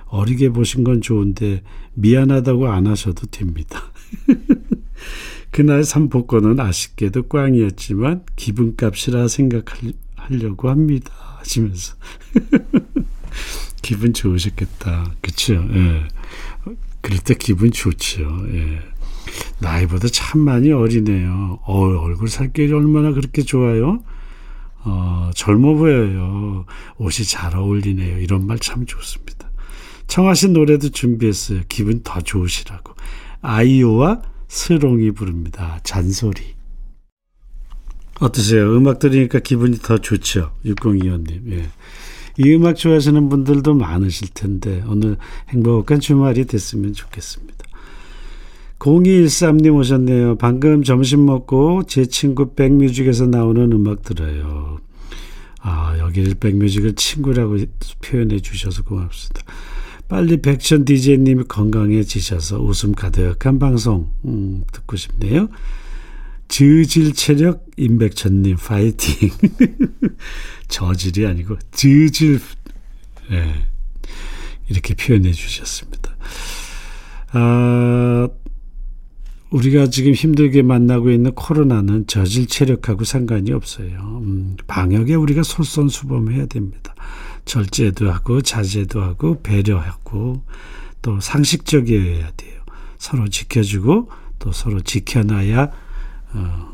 어리게 0.10 0.50
보신 0.50 0.84
건 0.84 1.02
좋은데 1.02 1.64
미안하다고 1.94 2.68
안 2.70 2.88
하셔도 2.88 3.28
됩니다. 3.28 3.92
그날 5.52 5.84
삼복권은 5.84 6.60
아쉽게도 6.60 7.24
꽝이었지만 7.28 8.24
기분값이라 8.36 9.28
생각하려고 9.28 10.70
합니다. 10.70 11.12
하시면서 11.40 11.96
기분 13.82 14.14
좋으셨겠다. 14.14 15.14
그쵸? 15.22 15.54
예. 15.74 16.04
그럴 17.02 17.20
때 17.20 17.34
기분 17.34 17.72
좋죠. 17.72 18.22
예. 18.54 18.80
나이보다 19.60 20.08
참 20.10 20.42
많이 20.42 20.72
어리네요. 20.72 21.60
어, 21.64 21.86
얼굴 22.02 22.30
살결이 22.30 22.72
얼마나 22.74 23.12
그렇게 23.14 23.42
좋아요? 23.42 24.04
어, 24.84 25.32
젊어 25.36 25.74
보여요. 25.76 26.66
옷이 26.98 27.26
잘 27.26 27.56
어울리네요. 27.56 28.20
이런 28.20 28.46
말 28.48 28.58
참 28.60 28.86
좋습니다. 28.86 29.49
청하신 30.10 30.54
노래도 30.54 30.90
준비했어요. 30.90 31.62
기분 31.70 32.02
더 32.04 32.20
좋으시라고. 32.20 32.94
아이오와 33.42 34.24
스롱이 34.48 35.12
부릅니다. 35.12 35.80
잔소리. 35.84 36.56
어떠세요? 38.20 38.76
음악 38.76 39.00
들으니까 39.00 39.40
기분이 39.40 39.78
더 39.78 40.00
좋죠? 40.00 40.52
6025님. 40.66 41.52
예. 41.52 41.70
이 42.38 42.56
음악 42.56 42.76
좋아하시는 42.76 43.30
분들도 43.30 43.76
많으실 43.76 44.30
텐데 44.34 44.84
오늘 44.88 45.18
행복한 45.50 46.00
주말이 46.00 46.46
됐으면 46.46 46.94
좋겠습니다. 46.94 47.66
0213님 48.80 49.76
오셨네요. 49.76 50.38
방금 50.38 50.84
점심 50.84 51.26
먹고 51.26 51.84
제 51.84 52.06
친구 52.06 52.56
백뮤직에서 52.56 53.28
나오는 53.28 53.72
음악 53.72 54.02
들어요. 54.02 54.80
아, 55.62 55.98
여기를 56.00 56.36
백뮤직을 56.36 56.96
친구라고 56.96 57.58
표현해 58.02 58.40
주셔서 58.40 58.84
고맙습니다. 58.84 59.44
빨리 60.10 60.42
백천 60.42 60.86
DJ님이 60.86 61.44
건강해지셔서 61.48 62.60
웃음 62.60 62.94
가득한 62.94 63.60
방송 63.60 64.12
음, 64.26 64.64
듣고 64.74 64.98
싶네요. 64.98 65.50
저질 66.48 67.14
체력 67.14 67.68
임백천님 67.78 68.58
파이팅. 68.58 69.30
저질이 70.68 71.28
아니고 71.28 71.58
저질 71.72 72.42
네, 73.30 73.54
이렇게 74.68 74.96
표현해 74.96 75.32
주셨습니다. 75.32 76.16
아, 77.32 78.28
우리가 79.50 79.88
지금 79.88 80.14
힘들게 80.14 80.62
만나고 80.62 81.10
있는 81.10 81.32
코로나는 81.34 82.06
저질 82.08 82.48
체력하고 82.48 83.04
상관이 83.04 83.52
없어요. 83.52 84.22
음, 84.24 84.58
방역에 84.68 85.16
우리가 85.16 85.44
솔선수범해야 85.44 86.46
됩니다. 86.46 86.94
절제도 87.46 88.12
하고 88.12 88.42
자제도 88.42 89.02
하고 89.02 89.42
배려하고 89.42 90.44
또 91.02 91.20
상식적이어야 91.20 92.32
돼요. 92.38 92.62
서로 93.00 93.28
지켜주고 93.28 94.10
또 94.38 94.52
서로 94.52 94.82
지켜놔야 94.82 95.72
어, 96.34 96.74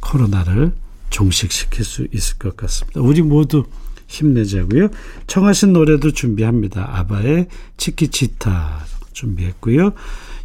코로나를 0.00 0.72
종식시킬 1.10 1.84
수 1.84 2.06
있을 2.12 2.38
것 2.38 2.56
같습니다. 2.56 3.00
우리 3.00 3.20
모두 3.20 3.64
힘내자고요. 4.06 4.88
청하신 5.26 5.72
노래도 5.72 6.12
준비합니다. 6.12 6.98
아바의 6.98 7.48
치키치타 7.76 8.86
준비했고요. 9.12 9.92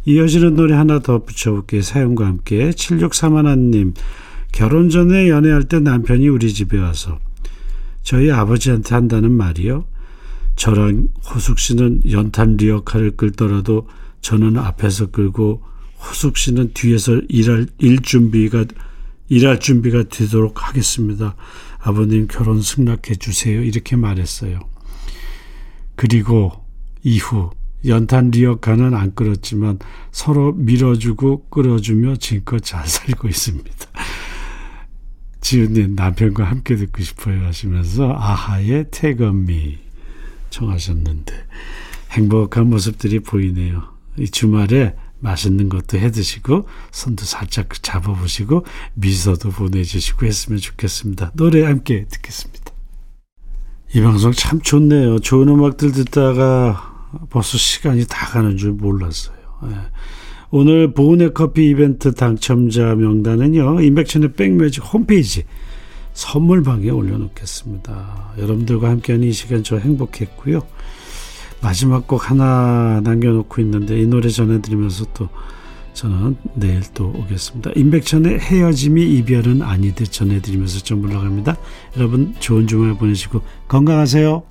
이어지는 0.04 0.54
노래 0.54 0.74
하나 0.74 0.98
더 0.98 1.24
붙여볼게요. 1.24 1.82
사연과 1.82 2.26
함께 2.26 2.70
7631님 2.70 3.94
결혼 4.50 4.90
전에 4.90 5.28
연애할 5.28 5.64
때 5.64 5.80
남편이 5.80 6.28
우리 6.28 6.52
집에 6.52 6.78
와서 6.78 7.18
저희 8.02 8.30
아버지한테 8.30 8.94
한다는 8.94 9.32
말이요. 9.32 9.84
저랑 10.56 11.08
호숙 11.32 11.58
씨는 11.58 12.02
연탄 12.10 12.56
리어카를 12.56 13.12
끌더라도 13.16 13.88
저는 14.20 14.58
앞에서 14.58 15.10
끌고 15.10 15.62
호숙 15.98 16.36
씨는 16.36 16.72
뒤에서 16.74 17.20
일할 17.28 17.66
일 17.78 18.00
준비가 18.00 18.64
일할 19.28 19.60
준비가 19.60 20.02
되도록 20.02 20.68
하겠습니다. 20.68 21.36
아버님 21.78 22.26
결혼 22.26 22.60
승낙해 22.60 23.14
주세요. 23.18 23.62
이렇게 23.62 23.96
말했어요. 23.96 24.60
그리고 25.96 26.52
이후 27.02 27.50
연탄 27.86 28.30
리어카는 28.30 28.94
안 28.94 29.14
끌었지만 29.14 29.78
서로 30.10 30.52
밀어주고 30.52 31.48
끌어주며 31.48 32.16
지금껏 32.16 32.60
잘 32.60 32.86
살고 32.86 33.28
있습니다. 33.28 33.70
지은님 35.40 35.96
남편과 35.96 36.44
함께 36.44 36.76
듣고 36.76 37.02
싶어요 37.02 37.44
하시면서 37.44 38.12
아하의 38.12 38.86
태건미 38.90 39.78
청하셨는데 40.50 41.34
행복한 42.12 42.68
모습들이 42.70 43.20
보이네요. 43.20 43.82
이 44.18 44.28
주말에 44.28 44.94
맛있는 45.18 45.68
것도 45.68 45.98
해 45.98 46.10
드시고 46.10 46.68
손도 46.90 47.24
살짝 47.24 47.82
잡아 47.82 48.12
보시고 48.12 48.64
미소도 48.94 49.50
보내 49.50 49.82
주시고 49.82 50.26
했으면 50.26 50.58
좋겠습니다. 50.60 51.32
노래 51.34 51.64
함께 51.64 52.06
듣겠습니다. 52.08 52.72
이 53.94 54.00
방송 54.00 54.32
참 54.32 54.60
좋네요. 54.60 55.18
좋은 55.18 55.48
음악들 55.48 55.92
듣다가 55.92 56.91
벌써 57.30 57.58
시간이 57.58 58.06
다 58.06 58.26
가는 58.26 58.56
줄 58.56 58.72
몰랐어요. 58.72 59.36
예. 59.66 59.76
오늘 60.50 60.92
보은의 60.92 61.32
커피 61.32 61.70
이벤트 61.70 62.12
당첨자 62.12 62.94
명단은요. 62.94 63.80
인백천의 63.80 64.34
백매직 64.34 64.84
홈페이지 64.92 65.44
선물방에 66.12 66.90
올려놓겠습니다. 66.90 68.34
여러분들과 68.38 68.90
함께하는 68.90 69.28
이 69.28 69.32
시간 69.32 69.62
저 69.62 69.78
행복했고요. 69.78 70.60
마지막 71.62 72.06
곡 72.06 72.28
하나 72.28 73.00
남겨놓고 73.02 73.62
있는데 73.62 73.98
이 74.00 74.06
노래 74.06 74.28
전해드리면서 74.28 75.06
또 75.14 75.28
저는 75.94 76.36
내일 76.54 76.82
또 76.94 77.08
오겠습니다. 77.08 77.70
임백천의 77.76 78.40
헤어짐이 78.40 79.18
이별은 79.18 79.62
아니듯 79.62 80.10
전해드리면서 80.10 80.80
좀 80.80 81.00
물러갑니다. 81.02 81.56
여러분 81.96 82.34
좋은 82.40 82.66
주말 82.66 82.94
보내시고 82.94 83.42
건강하세요. 83.68 84.42